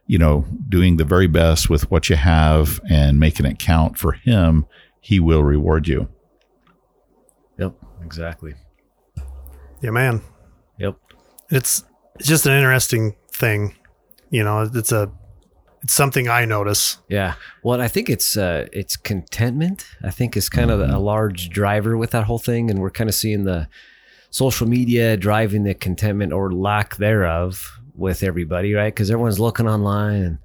you 0.06 0.18
know 0.18 0.46
doing 0.68 0.96
the 0.96 1.04
very 1.04 1.26
best 1.26 1.68
with 1.68 1.90
what 1.90 2.08
you 2.08 2.16
have 2.16 2.80
and 2.88 3.18
making 3.18 3.46
it 3.46 3.58
count 3.58 3.98
for 3.98 4.12
Him. 4.12 4.66
He 5.00 5.20
will 5.20 5.44
reward 5.44 5.88
you. 5.88 6.08
Yep. 7.58 7.74
Exactly. 8.02 8.54
Yeah, 9.82 9.90
man. 9.90 10.22
Yep. 10.78 10.96
It's 11.50 11.84
it's 12.18 12.28
just 12.28 12.46
an 12.46 12.52
interesting 12.52 13.16
thing. 13.32 13.76
You 14.30 14.44
know, 14.44 14.68
it's 14.72 14.92
a 14.92 15.10
it's 15.86 15.94
something 15.94 16.28
I 16.28 16.46
notice. 16.46 16.98
Yeah. 17.08 17.34
Well, 17.62 17.80
I 17.80 17.86
think 17.86 18.10
it's 18.10 18.36
uh, 18.36 18.66
it's 18.72 18.96
contentment. 18.96 19.86
I 20.02 20.10
think 20.10 20.36
is 20.36 20.48
kind 20.48 20.72
of 20.72 20.80
a 20.80 20.98
large 20.98 21.48
driver 21.48 21.96
with 21.96 22.10
that 22.10 22.24
whole 22.24 22.40
thing, 22.40 22.72
and 22.72 22.80
we're 22.80 22.90
kind 22.90 23.08
of 23.08 23.14
seeing 23.14 23.44
the 23.44 23.68
social 24.30 24.66
media 24.66 25.16
driving 25.16 25.62
the 25.62 25.74
contentment 25.74 26.32
or 26.32 26.50
lack 26.50 26.96
thereof 26.96 27.78
with 27.94 28.24
everybody, 28.24 28.74
right? 28.74 28.92
Because 28.92 29.12
everyone's 29.12 29.38
looking 29.38 29.68
online, 29.68 30.22
and 30.22 30.38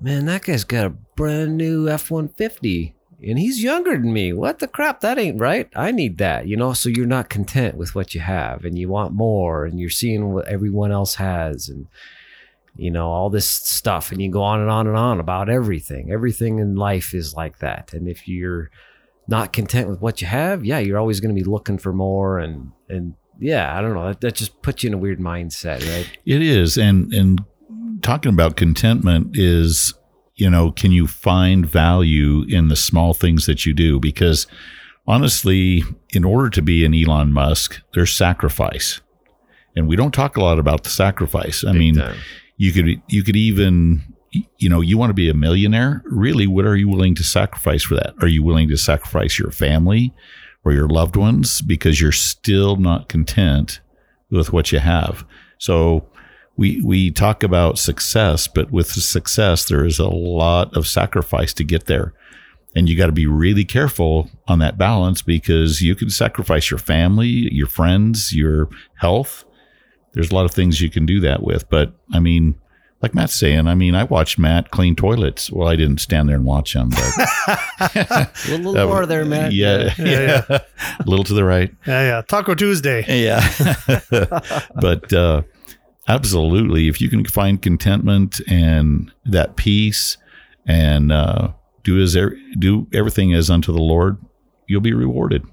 man, 0.00 0.26
that 0.26 0.42
guy's 0.42 0.62
got 0.62 0.86
a 0.86 0.90
brand 1.16 1.56
new 1.56 1.88
F 1.88 2.08
one 2.08 2.28
fifty, 2.28 2.94
and 3.20 3.36
he's 3.36 3.60
younger 3.60 3.98
than 3.98 4.12
me. 4.12 4.32
What 4.32 4.60
the 4.60 4.68
crap? 4.68 5.00
That 5.00 5.18
ain't 5.18 5.40
right. 5.40 5.68
I 5.74 5.90
need 5.90 6.18
that, 6.18 6.46
you 6.46 6.56
know. 6.56 6.72
So 6.72 6.88
you're 6.88 7.04
not 7.04 7.28
content 7.28 7.76
with 7.76 7.96
what 7.96 8.14
you 8.14 8.20
have, 8.20 8.64
and 8.64 8.78
you 8.78 8.88
want 8.88 9.12
more, 9.12 9.64
and 9.64 9.80
you're 9.80 9.90
seeing 9.90 10.32
what 10.32 10.46
everyone 10.46 10.92
else 10.92 11.16
has, 11.16 11.68
and 11.68 11.88
you 12.78 12.90
know 12.90 13.10
all 13.10 13.28
this 13.28 13.48
stuff 13.48 14.12
and 14.12 14.22
you 14.22 14.30
go 14.30 14.42
on 14.42 14.60
and 14.60 14.70
on 14.70 14.86
and 14.86 14.96
on 14.96 15.20
about 15.20 15.50
everything 15.50 16.10
everything 16.12 16.58
in 16.58 16.76
life 16.76 17.12
is 17.12 17.34
like 17.34 17.58
that 17.58 17.92
and 17.92 18.08
if 18.08 18.26
you're 18.26 18.70
not 19.26 19.52
content 19.52 19.88
with 19.88 20.00
what 20.00 20.20
you 20.20 20.26
have 20.26 20.64
yeah 20.64 20.78
you're 20.78 20.98
always 20.98 21.20
going 21.20 21.34
to 21.34 21.38
be 21.38 21.48
looking 21.48 21.76
for 21.76 21.92
more 21.92 22.38
and 22.38 22.70
and 22.88 23.14
yeah 23.38 23.76
i 23.76 23.80
don't 23.80 23.94
know 23.94 24.06
that, 24.06 24.20
that 24.20 24.34
just 24.34 24.62
puts 24.62 24.82
you 24.82 24.88
in 24.88 24.94
a 24.94 24.98
weird 24.98 25.18
mindset 25.18 25.80
right 25.92 26.18
It 26.24 26.40
is, 26.40 26.78
and 26.78 27.12
and 27.12 27.44
talking 28.02 28.32
about 28.32 28.56
contentment 28.56 29.36
is, 29.36 29.94
you 30.36 30.48
know, 30.48 30.70
can 30.70 30.92
you 30.92 31.06
find 31.06 31.66
value 31.66 32.44
in 32.48 32.68
the 32.68 32.76
small 32.76 33.14
things 33.14 33.46
that 33.46 33.66
you 33.66 33.74
do? 33.74 33.98
Because 33.98 34.46
honestly, 35.06 35.82
in 36.10 36.24
order 36.24 36.50
to 36.50 36.62
be 36.62 36.84
an 36.84 36.94
Elon 36.94 37.32
Musk, 37.32 37.80
there's 37.94 38.14
sacrifice, 38.14 39.00
and 39.76 39.88
we 39.88 39.96
don't 39.96 40.12
talk 40.12 40.36
a 40.36 40.40
lot 40.40 40.58
about 40.58 40.84
the 40.84 40.90
sacrifice. 40.90 41.64
I 41.64 41.72
Big 41.72 41.78
mean, 41.78 41.94
time. 41.96 42.16
You 42.58 42.72
could 42.72 43.02
you 43.08 43.22
could 43.24 43.36
even 43.36 44.02
you 44.58 44.68
know 44.68 44.82
you 44.82 44.98
want 44.98 45.08
to 45.08 45.14
be 45.14 45.30
a 45.30 45.34
millionaire 45.34 46.02
really 46.04 46.46
what 46.46 46.66
are 46.66 46.76
you 46.76 46.88
willing 46.88 47.14
to 47.14 47.24
sacrifice 47.24 47.82
for 47.82 47.94
that 47.94 48.12
are 48.20 48.28
you 48.28 48.42
willing 48.42 48.68
to 48.68 48.76
sacrifice 48.76 49.38
your 49.38 49.50
family 49.50 50.12
or 50.64 50.72
your 50.72 50.88
loved 50.88 51.16
ones 51.16 51.62
because 51.62 52.00
you're 52.00 52.12
still 52.12 52.76
not 52.76 53.08
content 53.08 53.80
with 54.30 54.52
what 54.52 54.70
you 54.70 54.78
have 54.80 55.24
so 55.56 56.06
we 56.58 56.82
we 56.84 57.10
talk 57.10 57.42
about 57.42 57.78
success 57.78 58.46
but 58.48 58.70
with 58.70 58.88
success 58.88 59.64
there 59.66 59.84
is 59.86 59.98
a 59.98 60.08
lot 60.08 60.76
of 60.76 60.86
sacrifice 60.86 61.54
to 61.54 61.64
get 61.64 61.86
there 61.86 62.12
And 62.74 62.88
you 62.88 62.96
got 62.96 63.06
to 63.06 63.12
be 63.12 63.26
really 63.26 63.64
careful 63.64 64.30
on 64.46 64.58
that 64.58 64.76
balance 64.76 65.22
because 65.22 65.80
you 65.80 65.94
can 65.94 66.10
sacrifice 66.10 66.70
your 66.70 66.78
family, 66.78 67.48
your 67.52 67.66
friends, 67.66 68.32
your 68.32 68.68
health. 68.96 69.44
There's 70.18 70.32
a 70.32 70.34
lot 70.34 70.46
of 70.46 70.50
things 70.50 70.80
you 70.80 70.90
can 70.90 71.06
do 71.06 71.20
that 71.20 71.44
with. 71.44 71.70
But 71.70 71.92
I 72.12 72.18
mean, 72.18 72.56
like 73.00 73.14
Matt's 73.14 73.38
saying, 73.38 73.68
I 73.68 73.76
mean, 73.76 73.94
I 73.94 74.02
watched 74.02 74.36
Matt 74.36 74.72
clean 74.72 74.96
toilets. 74.96 75.48
Well, 75.52 75.68
I 75.68 75.76
didn't 75.76 75.98
stand 75.98 76.28
there 76.28 76.34
and 76.34 76.44
watch 76.44 76.74
him, 76.74 76.88
but 76.88 77.28
A 77.94 78.28
little 78.48 78.74
more 78.74 79.06
there, 79.06 79.24
man. 79.24 79.50
yeah, 79.54 79.94
Yeah, 79.96 80.42
yeah, 80.50 80.58
a 80.98 81.04
little 81.06 81.22
to 81.22 81.34
the 81.34 81.44
right. 81.44 81.72
Yeah, 81.86 82.02
yeah. 82.02 82.22
Taco 82.22 82.56
Tuesday. 82.56 83.04
Yeah. 83.06 83.48
but 84.74 85.12
uh, 85.12 85.42
absolutely, 86.08 86.88
if 86.88 87.00
you 87.00 87.08
can 87.08 87.24
find 87.24 87.62
contentment 87.62 88.40
and 88.48 89.12
that 89.24 89.54
peace 89.54 90.16
and 90.66 91.12
uh, 91.12 91.52
do 91.84 92.02
as 92.02 92.16
er- 92.16 92.36
do 92.58 92.88
everything 92.92 93.34
as 93.34 93.50
unto 93.50 93.72
the 93.72 93.78
Lord, 93.78 94.18
you'll 94.66 94.80
be 94.80 94.92
rewarded. 94.94 95.44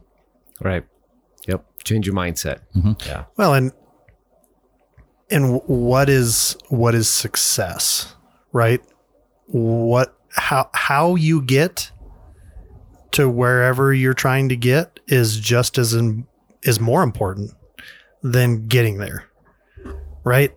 Right. 0.60 0.84
Yep. 1.47 1.63
Change 1.84 2.08
your 2.08 2.15
mindset. 2.15 2.62
Mhm. 2.75 3.06
Yeah. 3.06 3.25
Well, 3.38 3.54
and 3.54 3.71
and 5.36 5.62
what 5.65 6.10
is 6.10 6.56
what 6.69 6.95
is 6.95 7.10
success, 7.10 8.15
right? 8.54 8.80
What 9.48 10.17
how 10.30 10.69
how 10.74 11.15
you 11.15 11.41
get 11.41 11.91
to 13.12 13.30
wherever 13.30 13.93
you're 13.93 14.13
trying 14.13 14.48
to 14.50 14.56
get 14.56 15.02
is 15.08 15.38
just 15.38 15.78
as 15.78 15.93
in, 15.93 16.26
is 16.63 16.80
more 16.80 17.04
important 17.04 17.52
than 18.24 18.67
getting 18.67 18.98
there, 18.98 19.26
right? 20.24 20.56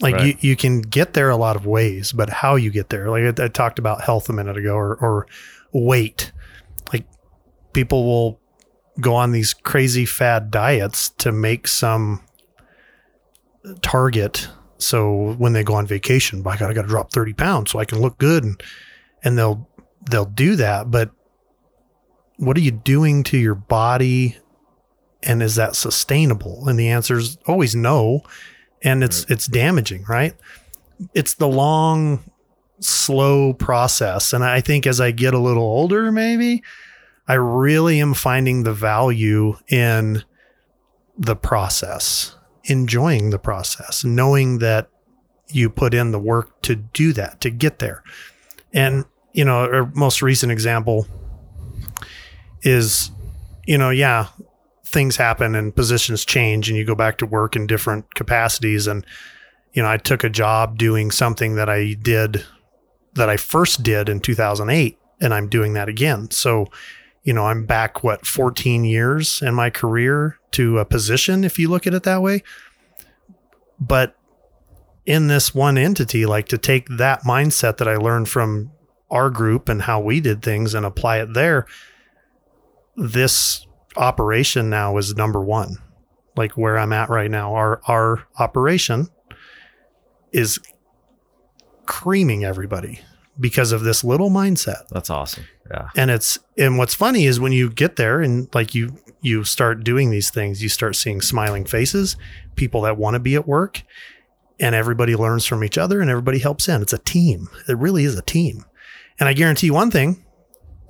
Like 0.00 0.16
Right. 0.16 0.42
you, 0.42 0.50
you 0.50 0.56
can 0.56 0.82
get 0.82 1.14
there 1.14 1.30
a 1.30 1.36
lot 1.36 1.56
of 1.56 1.64
ways, 1.64 2.12
but 2.12 2.28
how 2.28 2.56
you 2.56 2.70
get 2.70 2.90
there, 2.90 3.08
like 3.08 3.40
I, 3.40 3.44
I 3.44 3.48
talked 3.48 3.78
about 3.78 4.02
health 4.02 4.28
a 4.28 4.34
minute 4.34 4.58
ago, 4.58 4.74
or, 4.74 4.96
or 4.96 5.26
weight, 5.72 6.30
like 6.92 7.06
people 7.72 8.04
will 8.04 8.40
go 9.00 9.14
on 9.14 9.32
these 9.32 9.54
crazy 9.54 10.04
fad 10.04 10.50
diets 10.50 11.08
to 11.08 11.32
make 11.32 11.66
some 11.66 12.20
target. 13.82 14.48
So 14.78 15.34
when 15.34 15.52
they 15.52 15.64
go 15.64 15.74
on 15.74 15.86
vacation, 15.86 16.42
by 16.42 16.56
God, 16.56 16.70
I 16.70 16.74
got 16.74 16.82
to 16.82 16.88
drop 16.88 17.12
30 17.12 17.32
pounds 17.34 17.70
so 17.70 17.78
I 17.78 17.84
can 17.84 18.00
look 18.00 18.18
good. 18.18 18.44
And, 18.44 18.62
and 19.22 19.38
they'll, 19.38 19.68
they'll 20.10 20.24
do 20.24 20.56
that. 20.56 20.90
But 20.90 21.10
what 22.36 22.56
are 22.56 22.60
you 22.60 22.72
doing 22.72 23.22
to 23.24 23.38
your 23.38 23.54
body? 23.54 24.36
And 25.22 25.42
is 25.42 25.54
that 25.56 25.76
sustainable? 25.76 26.68
And 26.68 26.78
the 26.78 26.88
answer 26.88 27.18
is 27.18 27.38
always 27.46 27.74
no. 27.74 28.22
And 28.82 29.02
it's, 29.02 29.24
it's 29.30 29.46
damaging, 29.46 30.04
right? 30.08 30.34
It's 31.14 31.34
the 31.34 31.48
long, 31.48 32.22
slow 32.80 33.54
process. 33.54 34.32
And 34.32 34.44
I 34.44 34.60
think 34.60 34.86
as 34.86 35.00
I 35.00 35.10
get 35.10 35.32
a 35.32 35.38
little 35.38 35.62
older, 35.62 36.12
maybe 36.12 36.62
I 37.26 37.34
really 37.34 38.00
am 38.00 38.14
finding 38.14 38.64
the 38.64 38.74
value 38.74 39.56
in 39.68 40.22
the 41.16 41.36
process, 41.36 42.36
enjoying 42.64 43.30
the 43.30 43.38
process, 43.38 44.04
knowing 44.04 44.58
that 44.58 44.88
you 45.48 45.68
put 45.70 45.94
in 45.94 46.10
the 46.10 46.18
work 46.18 46.60
to 46.62 46.74
do 46.74 47.12
that, 47.12 47.40
to 47.42 47.50
get 47.50 47.78
there. 47.78 48.02
And, 48.72 49.04
you 49.32 49.44
know, 49.44 49.58
our 49.58 49.90
most 49.94 50.22
recent 50.22 50.50
example 50.50 51.06
is, 52.62 53.10
you 53.66 53.78
know, 53.78 53.90
yeah, 53.90 54.28
things 54.86 55.16
happen 55.16 55.54
and 55.54 55.74
positions 55.74 56.24
change 56.24 56.68
and 56.68 56.78
you 56.78 56.84
go 56.84 56.94
back 56.94 57.18
to 57.18 57.26
work 57.26 57.56
in 57.56 57.66
different 57.66 58.14
capacities. 58.14 58.86
And, 58.86 59.04
you 59.72 59.82
know, 59.82 59.88
I 59.88 59.96
took 59.96 60.24
a 60.24 60.30
job 60.30 60.78
doing 60.78 61.10
something 61.10 61.56
that 61.56 61.68
I 61.68 61.94
did 61.94 62.44
that 63.14 63.28
I 63.28 63.36
first 63.36 63.82
did 63.82 64.08
in 64.08 64.20
2008 64.20 64.98
and 65.20 65.34
I'm 65.34 65.48
doing 65.48 65.74
that 65.74 65.88
again. 65.88 66.30
So, 66.30 66.66
you 67.22 67.32
know, 67.32 67.46
I'm 67.46 67.64
back 67.64 68.02
what 68.02 68.26
14 68.26 68.84
years 68.84 69.40
in 69.42 69.54
my 69.54 69.70
career 69.70 70.38
to 70.54 70.78
a 70.78 70.84
position 70.84 71.44
if 71.44 71.58
you 71.58 71.68
look 71.68 71.86
at 71.86 71.94
it 71.94 72.02
that 72.04 72.22
way. 72.22 72.42
But 73.78 74.16
in 75.06 75.26
this 75.26 75.54
one 75.54 75.76
entity, 75.76 76.26
like 76.26 76.48
to 76.48 76.58
take 76.58 76.88
that 76.88 77.22
mindset 77.22 77.76
that 77.78 77.88
I 77.88 77.96
learned 77.96 78.28
from 78.28 78.72
our 79.10 79.30
group 79.30 79.68
and 79.68 79.82
how 79.82 80.00
we 80.00 80.20
did 80.20 80.42
things 80.42 80.74
and 80.74 80.86
apply 80.86 81.18
it 81.18 81.34
there, 81.34 81.66
this 82.96 83.66
operation 83.96 84.70
now 84.70 84.96
is 84.96 85.14
number 85.14 85.42
one. 85.42 85.76
Like 86.36 86.52
where 86.52 86.78
I'm 86.78 86.92
at 86.92 87.10
right 87.10 87.30
now, 87.30 87.54
our 87.54 87.80
our 87.86 88.26
operation 88.38 89.08
is 90.32 90.58
creaming 91.86 92.44
everybody 92.44 93.00
because 93.40 93.72
of 93.72 93.82
this 93.82 94.04
little 94.04 94.30
mindset 94.30 94.86
That's 94.90 95.10
awesome. 95.10 95.44
Yeah. 95.70 95.88
and 95.96 96.10
it's 96.10 96.38
and 96.58 96.78
what's 96.78 96.94
funny 96.94 97.24
is 97.24 97.40
when 97.40 97.52
you 97.52 97.70
get 97.70 97.96
there 97.96 98.20
and 98.22 98.48
like 98.54 98.74
you 98.74 98.96
you 99.22 99.42
start 99.44 99.82
doing 99.82 100.10
these 100.10 100.30
things 100.30 100.62
you 100.62 100.68
start 100.68 100.94
seeing 100.94 101.20
smiling 101.20 101.64
faces 101.64 102.16
people 102.54 102.82
that 102.82 102.96
want 102.98 103.14
to 103.14 103.18
be 103.20 103.34
at 103.34 103.48
work 103.48 103.82
and 104.60 104.74
everybody 104.74 105.16
learns 105.16 105.46
from 105.46 105.64
each 105.64 105.76
other 105.78 106.00
and 106.00 106.10
everybody 106.10 106.38
helps 106.38 106.68
in 106.68 106.82
it's 106.82 106.92
a 106.92 106.98
team 106.98 107.48
it 107.68 107.76
really 107.78 108.04
is 108.04 108.16
a 108.18 108.22
team 108.22 108.64
and 109.18 109.28
i 109.28 109.32
guarantee 109.32 109.66
you 109.68 109.74
one 109.74 109.90
thing 109.90 110.24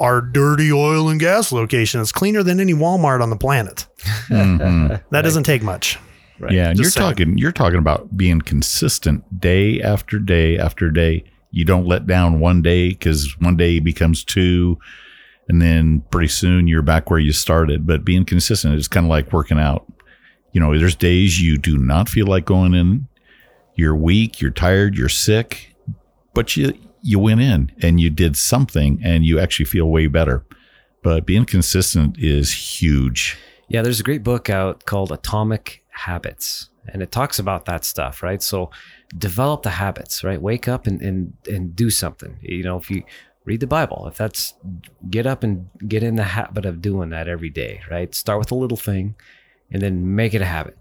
our 0.01 0.21
dirty 0.21 0.73
oil 0.73 1.09
and 1.09 1.21
gas 1.21 1.53
location 1.53 2.01
is 2.01 2.11
cleaner 2.11 2.43
than 2.43 2.59
any 2.61 2.75
walmart 2.75 3.23
on 3.23 3.31
the 3.31 3.37
planet 3.37 3.87
Mhm. 4.29 5.01
that 5.11 5.23
doesn't 5.23 5.45
take 5.45 5.63
much 5.63 5.99
Right. 6.41 6.51
Yeah, 6.53 6.71
and 6.71 6.77
Just 6.77 6.97
you're 6.97 7.03
saying. 7.05 7.13
talking 7.15 7.39
you're 7.39 7.53
talking 7.53 7.79
about 7.79 8.17
being 8.17 8.41
consistent 8.41 9.41
day 9.41 9.81
after 9.81 10.19
day 10.19 10.59
after 10.59 10.91
day. 10.91 11.23
You 11.55 11.65
don't 11.65 11.87
let 11.87 12.07
down 12.07 12.41
one 12.41 12.63
day 12.63 12.89
because 12.89 13.37
one 13.39 13.57
day 13.57 13.79
becomes 13.79 14.25
two, 14.25 14.77
and 15.49 15.63
then 15.63 16.03
pretty 16.11 16.29
soon 16.29 16.67
you're 16.67 16.83
back 16.83 17.11
where 17.11 17.21
you 17.21 17.33
started. 17.33 17.87
But 17.87 18.05
being 18.05 18.25
consistent 18.25 18.75
is 18.75 18.89
kind 18.89 19.07
of 19.07 19.11
like 19.11 19.33
working 19.33 19.59
out. 19.59 19.87
You 20.53 20.61
know, 20.61 20.77
there's 20.77 20.97
days 20.97 21.41
you 21.41 21.57
do 21.57 21.79
not 21.79 22.09
feel 22.09 22.27
like 22.27 22.45
going 22.45 22.75
in. 22.75 23.07
You're 23.77 23.95
weak, 23.95 24.41
you're 24.41 24.51
tired, 24.51 24.97
you're 24.97 25.09
sick, 25.09 25.77
but 26.33 26.57
you 26.57 26.75
you 27.03 27.19
went 27.21 27.41
in 27.41 27.71
and 27.83 28.01
you 28.01 28.11
did 28.11 28.37
something, 28.37 29.01
and 29.05 29.25
you 29.25 29.39
actually 29.39 29.67
feel 29.67 29.87
way 29.87 30.09
better. 30.09 30.45
But 31.05 31.25
being 31.25 31.45
consistent 31.45 32.19
is 32.19 32.81
huge. 32.81 33.39
Yeah, 33.69 33.83
there's 33.83 34.01
a 34.01 34.05
great 34.05 34.25
book 34.25 34.51
out 34.51 34.87
called 34.87 35.13
Atomic 35.13 35.85
Habits, 35.91 36.71
and 36.89 37.01
it 37.01 37.13
talks 37.13 37.39
about 37.39 37.67
that 37.67 37.85
stuff, 37.85 38.23
right? 38.25 38.43
So 38.43 38.71
develop 39.17 39.63
the 39.63 39.71
habits, 39.71 40.25
right? 40.25 40.41
Wake 40.41 40.69
up 40.69 40.87
and 40.87 41.01
and 41.03 41.35
and 41.51 41.75
do 41.75 41.91
something. 41.91 42.39
You 42.43 42.63
know, 42.63 42.77
if 42.77 42.91
you 42.91 43.05
read 43.45 43.61
the 43.61 43.67
Bible, 43.67 44.07
if 44.09 44.17
that's 44.17 44.55
get 45.11 45.27
up 45.27 45.43
and 45.43 45.69
get 45.87 46.03
in 46.03 46.17
the 46.17 46.25
habit 46.25 46.65
of 46.65 46.81
doing 46.81 47.11
that 47.11 47.29
every 47.29 47.51
day, 47.51 47.83
right? 47.91 48.15
Start 48.15 48.39
with 48.39 48.51
a 48.51 48.55
little 48.55 48.77
thing 48.77 49.15
and 49.71 49.83
then 49.83 50.15
make 50.15 50.35
it 50.35 50.43
a 50.43 50.47
habit. 50.47 50.79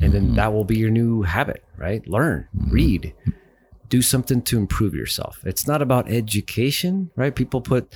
And 0.00 0.12
then 0.12 0.26
mm-hmm. 0.26 0.34
that 0.36 0.52
will 0.52 0.64
be 0.64 0.78
your 0.78 0.90
new 0.90 1.22
habit, 1.22 1.64
right? 1.76 2.06
Learn, 2.08 2.48
mm-hmm. 2.56 2.70
read, 2.70 3.14
do 3.88 4.02
something 4.02 4.42
to 4.42 4.58
improve 4.58 4.94
yourself. 4.94 5.40
It's 5.44 5.66
not 5.66 5.80
about 5.80 6.10
education, 6.10 7.10
right? 7.14 7.34
People 7.34 7.60
put 7.60 7.94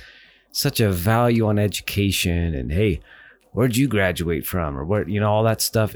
such 0.51 0.79
a 0.79 0.89
value 0.89 1.45
on 1.45 1.59
education 1.59 2.55
and 2.55 2.71
hey, 2.71 3.01
where'd 3.51 3.75
you 3.75 3.87
graduate 3.87 4.45
from 4.45 4.77
or 4.77 4.85
what, 4.85 5.09
you 5.09 5.19
know 5.19 5.29
all 5.29 5.43
that 5.43 5.61
stuff 5.61 5.95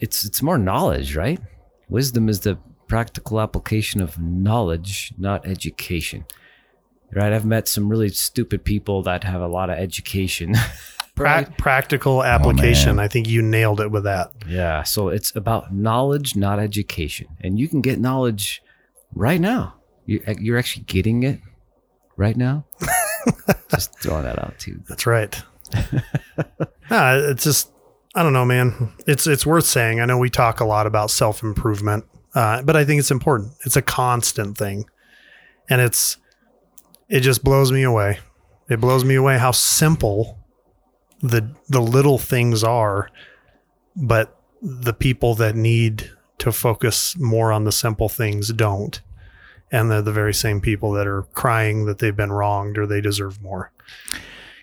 it's 0.00 0.24
it's 0.24 0.42
more 0.42 0.58
knowledge 0.58 1.14
right 1.14 1.40
wisdom 1.88 2.28
is 2.28 2.40
the 2.40 2.58
practical 2.90 3.40
application 3.40 4.02
of 4.02 4.18
knowledge 4.18 5.14
not 5.16 5.46
education. 5.46 6.26
Right? 7.12 7.32
I've 7.32 7.46
met 7.46 7.68
some 7.68 7.88
really 7.88 8.08
stupid 8.08 8.64
people 8.64 9.02
that 9.02 9.24
have 9.24 9.40
a 9.40 9.46
lot 9.46 9.70
of 9.70 9.78
education. 9.78 10.54
Pra- 11.14 11.52
practical 11.58 12.18
oh, 12.18 12.22
application. 12.22 12.96
man. 12.96 13.04
i 13.04 13.08
think 13.08 13.28
you 13.28 13.42
nailed 13.42 13.80
it 13.80 13.90
with 13.90 14.04
that. 14.04 14.32
Yeah 14.48 14.82
so 14.82 15.08
it's 15.08 15.34
about 15.36 15.72
knowledge 15.72 16.34
not 16.34 16.58
education. 16.58 17.28
And 17.40 17.58
you 17.58 17.68
can 17.68 17.80
get 17.80 18.00
knowledge 18.00 18.62
right 19.14 19.40
now. 19.40 19.74
You, 20.06 20.22
eh, 20.26 20.34
you're 20.40 20.58
actually 20.58 20.84
getting 20.84 21.22
it 21.22 21.40
right 22.16 22.36
now? 22.36 22.64
Just 23.70 23.98
throwing 24.00 24.24
that 24.24 24.38
out 24.38 24.58
too 24.58 24.80
That's 24.88 25.06
right. 25.06 25.40
nah, 26.90 27.14
it's 27.16 27.44
just 27.44 27.70
I 28.14 28.24
don't 28.24 28.32
know, 28.32 28.44
man. 28.44 28.92
It's 29.06 29.28
it's 29.28 29.46
worth 29.46 29.66
saying. 29.66 30.00
I 30.00 30.04
know 30.06 30.18
we 30.18 30.30
talk 30.30 30.58
a 30.58 30.64
lot 30.64 30.86
about 30.86 31.10
self 31.10 31.44
improvement, 31.44 32.04
uh, 32.34 32.62
but 32.62 32.76
I 32.76 32.84
think 32.84 33.00
it's 33.00 33.10
important. 33.10 33.52
It's 33.64 33.76
a 33.76 33.82
constant 33.82 34.56
thing, 34.56 34.86
and 35.68 35.80
it's 35.80 36.16
it 37.08 37.20
just 37.20 37.42
blows 37.42 37.72
me 37.72 37.82
away. 37.82 38.20
It 38.68 38.80
blows 38.80 39.04
me 39.04 39.16
away 39.16 39.38
how 39.38 39.50
simple 39.50 40.38
the 41.20 41.54
the 41.68 41.80
little 41.80 42.18
things 42.18 42.62
are, 42.64 43.10
but 43.96 44.36
the 44.62 44.92
people 44.92 45.34
that 45.36 45.56
need 45.56 46.10
to 46.38 46.52
focus 46.52 47.16
more 47.18 47.52
on 47.52 47.64
the 47.64 47.72
simple 47.72 48.08
things 48.08 48.52
don't. 48.52 49.00
And 49.72 49.90
they're 49.90 50.02
the 50.02 50.12
very 50.12 50.34
same 50.34 50.60
people 50.60 50.92
that 50.92 51.06
are 51.06 51.22
crying 51.34 51.86
that 51.86 51.98
they've 51.98 52.16
been 52.16 52.32
wronged 52.32 52.76
or 52.76 52.86
they 52.86 53.00
deserve 53.00 53.40
more. 53.40 53.70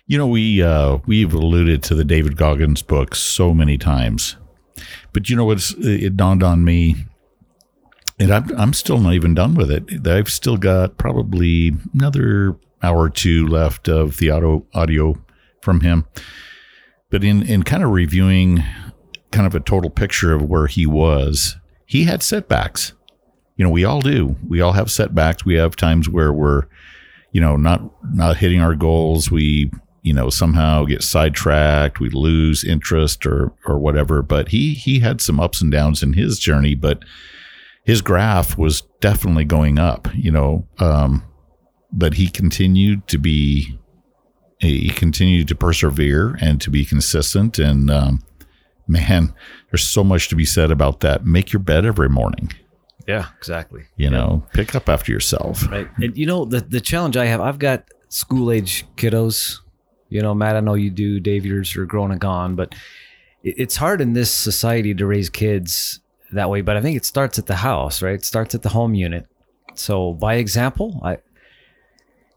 You 0.06 0.18
know, 0.18 0.26
we 0.26 0.62
uh, 0.62 0.98
we've 1.06 1.32
alluded 1.32 1.82
to 1.84 1.94
the 1.94 2.04
David 2.04 2.36
Goggins 2.36 2.82
book 2.82 3.14
so 3.14 3.52
many 3.54 3.78
times, 3.78 4.36
but 5.12 5.28
you 5.28 5.36
know 5.36 5.44
what's 5.44 5.74
it 5.78 6.16
dawned 6.16 6.42
on 6.42 6.64
me, 6.64 6.96
and 8.18 8.32
I'm 8.32 8.58
I'm 8.58 8.72
still 8.72 8.98
not 8.98 9.14
even 9.14 9.34
done 9.34 9.54
with 9.54 9.70
it. 9.70 10.06
I've 10.06 10.30
still 10.30 10.56
got 10.56 10.98
probably 10.98 11.72
another 11.94 12.56
hour 12.82 12.98
or 12.98 13.10
two 13.10 13.46
left 13.46 13.88
of 13.88 14.18
the 14.18 14.30
audio 14.30 14.64
audio 14.74 15.16
from 15.62 15.80
him. 15.80 16.06
But 17.10 17.24
in 17.24 17.42
in 17.42 17.62
kind 17.62 17.82
of 17.82 17.90
reviewing 17.90 18.64
kind 19.30 19.46
of 19.46 19.54
a 19.54 19.60
total 19.60 19.90
picture 19.90 20.34
of 20.34 20.42
where 20.42 20.66
he 20.66 20.86
was, 20.86 21.56
he 21.86 22.04
had 22.04 22.22
setbacks. 22.22 22.92
You 23.56 23.64
know, 23.64 23.70
we 23.70 23.84
all 23.84 24.00
do. 24.00 24.36
We 24.46 24.60
all 24.60 24.72
have 24.72 24.90
setbacks. 24.90 25.44
We 25.44 25.54
have 25.54 25.74
times 25.74 26.08
where 26.08 26.32
we're, 26.32 26.64
you 27.32 27.40
know, 27.40 27.56
not 27.56 27.82
not 28.14 28.36
hitting 28.36 28.60
our 28.60 28.74
goals. 28.74 29.30
We, 29.30 29.70
you 30.02 30.12
know, 30.12 30.30
somehow 30.30 30.84
get 30.84 31.02
sidetracked. 31.02 32.00
We 32.00 32.10
lose 32.10 32.64
interest 32.64 33.26
or 33.26 33.52
or 33.66 33.78
whatever. 33.78 34.22
But 34.22 34.48
he 34.48 34.74
he 34.74 35.00
had 35.00 35.20
some 35.20 35.40
ups 35.40 35.60
and 35.60 35.72
downs 35.72 36.02
in 36.02 36.12
his 36.12 36.38
journey, 36.38 36.74
but 36.74 37.02
his 37.88 38.02
graph 38.02 38.58
was 38.58 38.82
definitely 39.00 39.46
going 39.46 39.78
up. 39.78 40.08
You 40.14 40.30
know, 40.30 40.68
um, 40.78 41.24
but 41.90 42.14
he 42.14 42.28
continued 42.28 43.08
to 43.08 43.16
be 43.18 43.78
he 44.60 44.90
continued 44.90 45.48
to 45.48 45.54
persevere 45.54 46.36
and 46.40 46.60
to 46.60 46.68
be 46.70 46.84
consistent 46.84 47.58
and 47.58 47.90
um, 47.90 48.22
man 48.88 49.32
there's 49.70 49.84
so 49.84 50.02
much 50.04 50.28
to 50.28 50.34
be 50.36 50.44
said 50.44 50.70
about 50.70 51.00
that 51.00 51.24
make 51.24 51.52
your 51.52 51.60
bed 51.60 51.86
every 51.86 52.08
morning 52.08 52.50
Yeah, 53.06 53.26
exactly. 53.38 53.84
you 53.96 54.10
know 54.10 54.44
pick 54.52 54.74
up 54.74 54.88
after 54.88 55.12
yourself 55.12 55.70
Right. 55.70 55.88
And 56.02 56.16
you 56.18 56.26
know, 56.26 56.44
the, 56.44 56.60
the 56.60 56.80
challenge 56.80 57.16
I 57.16 57.26
have, 57.26 57.40
I've 57.40 57.58
got 57.60 57.84
school 58.08 58.50
age 58.50 58.84
kiddos. 58.96 59.60
You 60.08 60.22
know, 60.22 60.34
Matt, 60.34 60.56
I 60.56 60.60
know 60.60 60.74
you 60.74 60.90
do. 60.90 61.20
Dave, 61.20 61.46
yours 61.46 61.76
are 61.76 61.86
grown 61.86 62.10
and 62.10 62.20
gone, 62.20 62.56
but 62.56 62.74
it's 63.42 63.76
hard 63.76 64.00
in 64.00 64.12
this 64.14 64.30
society 64.32 64.92
to 64.94 65.06
raise 65.06 65.30
kids 65.30 66.00
that 66.32 66.50
way. 66.50 66.60
But 66.60 66.76
I 66.76 66.80
think 66.80 66.96
it 66.96 67.04
starts 67.04 67.38
at 67.38 67.46
the 67.46 67.56
house, 67.56 68.02
right? 68.02 68.14
It 68.14 68.24
starts 68.24 68.54
at 68.54 68.62
the 68.62 68.68
home 68.68 68.94
unit. 68.94 69.26
So 69.74 70.12
by 70.12 70.34
example, 70.34 71.00
I, 71.04 71.18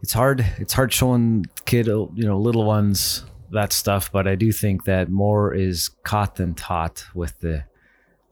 it's 0.01 0.13
hard, 0.13 0.45
it's 0.57 0.73
hard 0.73 0.91
showing 0.93 1.45
kid, 1.65 1.87
you 1.87 2.09
know, 2.15 2.37
little 2.37 2.65
ones 2.65 3.23
that 3.51 3.73
stuff, 3.73 4.11
but 4.11 4.27
I 4.27 4.35
do 4.35 4.51
think 4.51 4.85
that 4.85 5.09
more 5.09 5.53
is 5.53 5.89
caught 6.03 6.35
than 6.35 6.53
taught 6.53 7.05
with 7.13 7.39
the, 7.39 7.65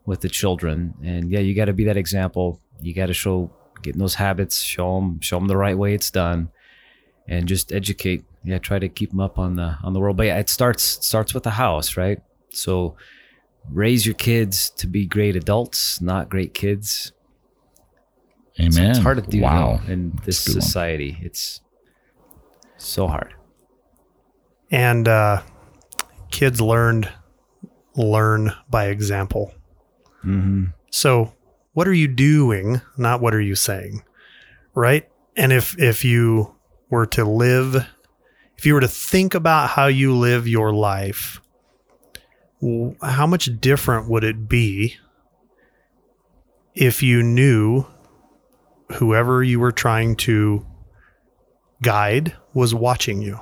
with 0.05 0.21
the 0.21 0.29
children. 0.29 0.93
And 1.03 1.29
yeah, 1.29 1.39
you 1.39 1.53
got 1.53 1.65
to 1.65 1.73
be 1.73 1.83
that 1.85 1.97
example. 1.97 2.59
You 2.81 2.93
got 2.93 3.07
to 3.07 3.13
show 3.13 3.51
getting 3.81 3.99
those 3.99 4.15
habits, 4.15 4.61
show 4.61 4.95
them, 4.95 5.19
show 5.19 5.37
them 5.37 5.47
the 5.47 5.57
right 5.57 5.77
way 5.77 5.93
it's 5.93 6.11
done, 6.11 6.49
and 7.27 7.47
just 7.47 7.71
educate. 7.71 8.23
Yeah, 8.43 8.59
try 8.59 8.79
to 8.79 8.87
keep 8.87 9.09
them 9.09 9.19
up 9.19 9.37
on 9.37 9.55
the 9.55 9.77
on 9.83 9.93
the 9.93 9.99
world. 9.99 10.17
But 10.17 10.27
yeah, 10.27 10.39
it 10.39 10.49
starts 10.49 10.83
starts 10.83 11.33
with 11.33 11.43
the 11.43 11.51
house, 11.51 11.97
right? 11.97 12.19
So 12.51 12.95
raise 13.69 14.05
your 14.05 14.15
kids 14.15 14.69
to 14.71 14.87
be 14.87 15.05
great 15.05 15.35
adults, 15.35 16.01
not 16.01 16.29
great 16.29 16.53
kids. 16.53 17.11
amen 18.59 18.71
So 18.73 18.81
it's 18.81 18.99
hard 18.99 19.23
to 19.23 19.29
do 19.29 19.41
wow 19.41 19.79
in 19.87 20.19
this 20.25 20.43
That's 20.43 20.47
a 20.47 20.49
good 20.49 20.55
one. 20.55 20.61
society. 20.61 21.17
It's 21.21 21.61
so 22.77 23.07
hard. 23.07 23.33
And 24.71 25.07
uh, 25.07 25.41
kids 26.31 26.61
learned 26.61 27.09
learn 27.95 28.53
by 28.69 28.87
example. 28.87 29.53
Mm-hmm. 30.23 30.65
So, 30.91 31.33
what 31.73 31.87
are 31.87 31.93
you 31.93 32.07
doing, 32.07 32.81
not 32.97 33.21
what 33.21 33.33
are 33.33 33.41
you 33.41 33.55
saying? 33.55 34.03
Right? 34.75 35.09
And 35.35 35.51
if 35.51 35.77
if 35.79 36.05
you 36.05 36.55
were 36.89 37.05
to 37.07 37.23
live 37.25 37.85
if 38.57 38.65
you 38.65 38.73
were 38.73 38.81
to 38.81 38.87
think 38.89 39.35
about 39.35 39.69
how 39.69 39.87
you 39.87 40.13
live 40.13 40.45
your 40.45 40.73
life, 40.73 41.39
w- 41.39 41.48
how 43.01 43.25
much 43.25 43.49
different 43.59 44.09
would 44.09 44.23
it 44.23 44.49
be 44.49 44.97
if 46.75 47.01
you 47.01 47.23
knew 47.23 47.85
whoever 48.93 49.43
you 49.43 49.59
were 49.59 49.71
trying 49.71 50.15
to 50.17 50.65
guide 51.81 52.35
was 52.53 52.73
watching 52.73 53.21
you? 53.21 53.39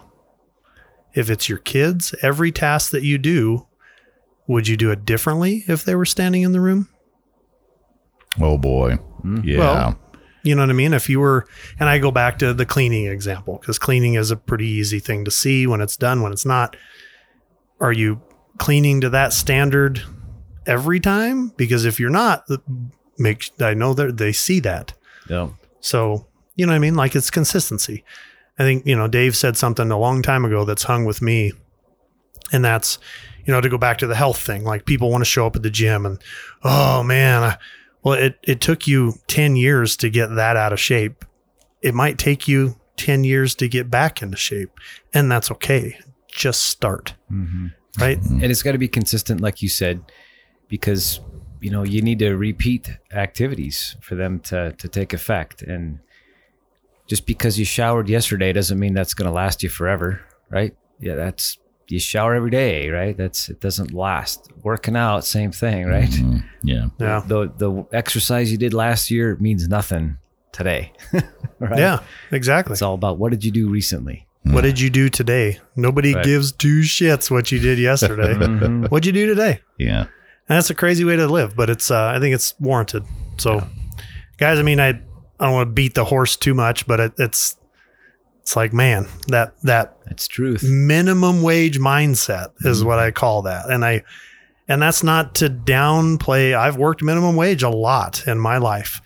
If 1.13 1.29
it's 1.29 1.49
your 1.49 1.57
kids, 1.57 2.13
every 2.21 2.51
task 2.51 2.91
that 2.91 3.03
you 3.03 3.17
do, 3.17 3.65
would 4.45 4.67
you 4.67 4.77
do 4.77 4.91
it 4.91 5.03
differently 5.03 5.63
if 5.67 5.83
they 5.83 5.95
were 5.95 6.05
standing 6.05 6.43
in 6.43 6.51
the 6.51 6.61
room? 6.61 6.89
oh 8.41 8.57
boy 8.57 8.95
hmm. 9.21 9.39
yeah 9.43 9.57
Well, 9.57 9.99
You 10.43 10.55
know 10.55 10.61
what 10.61 10.69
I 10.69 10.73
mean? 10.73 10.93
If 10.93 11.09
you 11.09 11.19
were, 11.19 11.45
and 11.79 11.89
I 11.89 11.97
go 11.97 12.11
back 12.11 12.39
to 12.39 12.53
the 12.53 12.65
cleaning 12.65 13.07
example 13.07 13.57
because 13.59 13.77
cleaning 13.79 14.13
is 14.13 14.31
a 14.31 14.37
pretty 14.37 14.67
easy 14.67 14.99
thing 14.99 15.25
to 15.25 15.31
see 15.31 15.67
when 15.67 15.81
it's 15.81 15.97
done, 15.97 16.21
when 16.21 16.31
it's 16.31 16.45
not. 16.45 16.75
Are 17.79 17.91
you 17.91 18.21
cleaning 18.57 19.01
to 19.01 19.09
that 19.09 19.33
standard 19.33 20.03
every 20.65 20.99
time? 20.99 21.49
Because 21.49 21.85
if 21.85 21.99
you're 21.99 22.09
not, 22.09 22.47
make 23.17 23.49
I 23.59 23.73
know 23.73 23.93
that 23.93 24.17
they 24.17 24.31
see 24.31 24.59
that. 24.61 24.93
Yeah. 25.29 25.49
So, 25.79 26.27
you 26.55 26.65
know 26.65 26.71
what 26.71 26.77
I 26.77 26.79
mean? 26.79 26.95
Like 26.95 27.15
it's 27.15 27.29
consistency. 27.29 28.03
I 28.59 28.63
think, 28.63 28.85
you 28.85 28.95
know, 28.95 29.07
Dave 29.07 29.35
said 29.35 29.55
something 29.55 29.91
a 29.91 29.97
long 29.97 30.21
time 30.21 30.43
ago 30.43 30.65
that's 30.65 30.83
hung 30.83 31.05
with 31.05 31.21
me. 31.21 31.53
And 32.51 32.63
that's, 32.63 32.97
you 33.45 33.53
know, 33.53 33.61
to 33.61 33.69
go 33.69 33.77
back 33.77 33.97
to 33.99 34.07
the 34.07 34.15
health 34.15 34.39
thing. 34.39 34.63
Like 34.63 34.85
people 34.85 35.11
want 35.11 35.21
to 35.21 35.29
show 35.29 35.45
up 35.45 35.55
at 35.55 35.63
the 35.63 35.69
gym 35.69 36.05
and, 36.05 36.21
oh 36.63 37.03
man, 37.03 37.43
I, 37.43 37.57
well, 38.03 38.15
it, 38.15 38.39
it 38.43 38.61
took 38.61 38.87
you 38.87 39.15
10 39.27 39.55
years 39.55 39.97
to 39.97 40.09
get 40.09 40.35
that 40.35 40.55
out 40.55 40.73
of 40.73 40.79
shape. 40.79 41.25
It 41.81 41.93
might 41.93 42.17
take 42.17 42.47
you 42.47 42.79
10 42.97 43.23
years 43.23 43.53
to 43.55 43.67
get 43.67 43.89
back 43.89 44.21
into 44.21 44.37
shape. 44.37 44.71
And 45.13 45.31
that's 45.31 45.51
okay. 45.51 45.97
Just 46.27 46.63
start. 46.63 47.15
Mm-hmm. 47.31 47.67
Right. 47.99 48.21
and 48.21 48.43
it's 48.43 48.61
got 48.61 48.73
to 48.73 48.77
be 48.77 48.87
consistent 48.87 49.41
like 49.41 49.61
you 49.63 49.69
said 49.69 50.01
because 50.67 51.19
you 51.61 51.71
know 51.71 51.83
you 51.83 52.01
need 52.03 52.19
to 52.19 52.35
repeat 52.35 52.89
activities 53.11 53.95
for 54.01 54.13
them 54.15 54.39
to 54.41 54.73
to 54.73 54.87
take 54.87 55.13
effect 55.13 55.61
and 55.63 55.99
just 57.07 57.25
because 57.25 57.57
you 57.57 57.65
showered 57.65 58.07
yesterday 58.09 58.53
doesn't 58.53 58.77
mean 58.77 58.93
that's 58.93 59.13
going 59.15 59.25
to 59.27 59.33
last 59.33 59.63
you 59.63 59.69
forever 59.69 60.21
right 60.51 60.75
yeah 60.99 61.15
that's 61.15 61.57
you 61.87 61.99
shower 61.99 62.35
every 62.35 62.51
day 62.51 62.89
right 62.89 63.17
that's 63.17 63.49
it 63.49 63.59
doesn't 63.61 63.93
last 63.93 64.51
working 64.61 64.95
out 64.95 65.25
same 65.25 65.51
thing 65.51 65.87
right 65.87 66.09
Mm, 66.09 66.43
yeah 66.63 66.89
Yeah. 66.99 67.23
the 67.25 67.51
the 67.57 67.85
exercise 67.93 68.51
you 68.51 68.57
did 68.59 68.73
last 68.75 69.09
year 69.09 69.37
means 69.39 69.67
nothing 69.67 70.17
today 70.51 70.91
right 71.59 71.79
Yeah. 71.79 71.99
Exactly. 72.31 72.73
it's 72.73 72.81
all 72.83 72.93
about 72.93 73.17
what 73.17 73.31
did 73.31 73.43
you 73.43 73.51
do 73.51 73.69
recently 73.69 74.26
What 74.43 74.61
did 74.61 74.79
you 74.79 74.89
do 74.89 75.09
today? 75.09 75.59
Nobody 75.75 76.13
Right. 76.15 76.23
gives 76.23 76.51
two 76.53 76.79
shits 76.81 77.29
what 77.29 77.51
you 77.51 77.59
did 77.59 77.79
yesterday. 77.79 78.33
Mhm. 78.35 78.89
What'd 78.89 79.05
you 79.05 79.11
do 79.11 79.25
today? 79.27 79.59
yeah 79.77 80.01
And 80.49 80.55
that's 80.57 80.69
a 80.69 80.75
crazy 80.75 81.03
way 81.03 81.15
to 81.17 81.27
live, 81.27 81.55
but 81.55 81.69
it's 81.69 81.91
uh, 81.91 82.05
I 82.15 82.19
think 82.19 82.33
it's 82.33 82.53
warranted. 82.59 83.03
So, 83.37 83.67
guys, 84.37 84.57
I 84.59 84.63
mean, 84.63 84.79
I 84.79 84.89
I 85.39 85.45
don't 85.45 85.53
want 85.53 85.67
to 85.69 85.73
beat 85.73 85.93
the 85.93 86.05
horse 86.05 86.35
too 86.35 86.53
much, 86.53 86.87
but 86.87 86.99
it, 86.99 87.13
it's 87.17 87.57
it's 88.41 88.55
like 88.55 88.71
man, 88.73 89.07
that 89.27 89.53
that 89.63 89.97
that's 90.05 90.27
truth 90.27 90.63
minimum 90.63 91.41
wage 91.43 91.79
mindset 91.79 92.47
is 92.61 92.83
what 92.83 92.97
I 92.99 93.11
call 93.11 93.41
that, 93.43 93.69
and 93.69 93.83
I 93.83 94.03
and 94.69 94.81
that's 94.81 95.03
not 95.03 95.35
to 95.35 95.49
downplay. 95.49 96.55
I've 96.57 96.77
worked 96.77 97.03
minimum 97.03 97.35
wage 97.35 97.61
a 97.63 97.69
lot 97.69 98.25
in 98.27 98.39
my 98.39 98.57
life. 98.57 99.01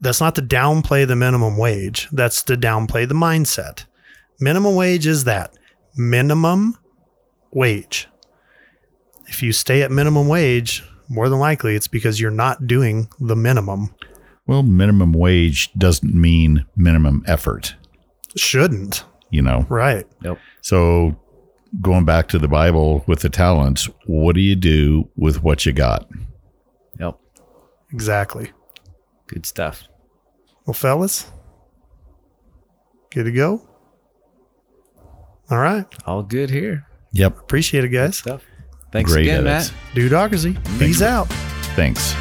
That's 0.00 0.20
not 0.22 0.34
to 0.36 0.42
downplay 0.42 1.06
the 1.06 1.16
minimum 1.16 1.58
wage. 1.58 2.08
That's 2.10 2.42
to 2.44 2.56
downplay 2.56 3.06
the 3.06 3.14
mindset. 3.14 3.84
Minimum 4.40 4.74
wage 4.74 5.06
is 5.06 5.24
that 5.24 5.52
minimum 5.96 6.76
wage. 7.52 8.08
If 9.28 9.42
you 9.42 9.52
stay 9.52 9.82
at 9.82 9.90
minimum 9.90 10.28
wage, 10.28 10.82
more 11.08 11.28
than 11.28 11.38
likely 11.38 11.74
it's 11.76 11.88
because 11.88 12.20
you're 12.20 12.30
not 12.30 12.66
doing 12.66 13.08
the 13.20 13.36
minimum. 13.36 13.94
well 14.46 14.62
minimum 14.62 15.12
wage 15.12 15.72
doesn't 15.74 16.14
mean 16.14 16.64
minimum 16.76 17.22
effort 17.26 17.74
Shouldn't. 18.36 19.04
you 19.30 19.42
know 19.42 19.66
Right. 19.68 20.06
nope 20.22 20.38
so 20.60 21.16
going 21.80 22.04
back 22.04 22.28
to 22.28 22.38
the 22.38 22.46
bible 22.48 23.02
with 23.08 23.20
the 23.20 23.28
talents 23.28 23.88
what 24.06 24.34
do 24.36 24.40
you 24.40 24.54
do 24.56 25.08
with 25.16 25.42
what 25.42 25.66
you 25.66 25.72
got 25.72 26.08
yep 26.98 27.18
Exactly. 27.92 28.52
good 29.26 29.44
stuff 29.46 29.82
Well, 30.64 30.74
fellas, 30.74 31.26
good 33.10 33.24
to 33.24 33.32
go. 33.32 33.66
All 35.50 35.58
right. 35.58 35.84
all 36.06 36.22
good 36.22 36.50
here 36.50 36.86
yep 37.12 37.38
Appreciate 37.38 37.84
it, 37.84 37.88
guys. 37.88 38.22
Thanks 38.92 39.12
Great 39.12 39.26
again, 39.26 39.46
edits. 39.46 39.72
Matt. 39.72 39.94
Dudocracy. 39.94 40.78
Peace 40.78 41.02
out. 41.02 41.26
thanks 41.76 42.14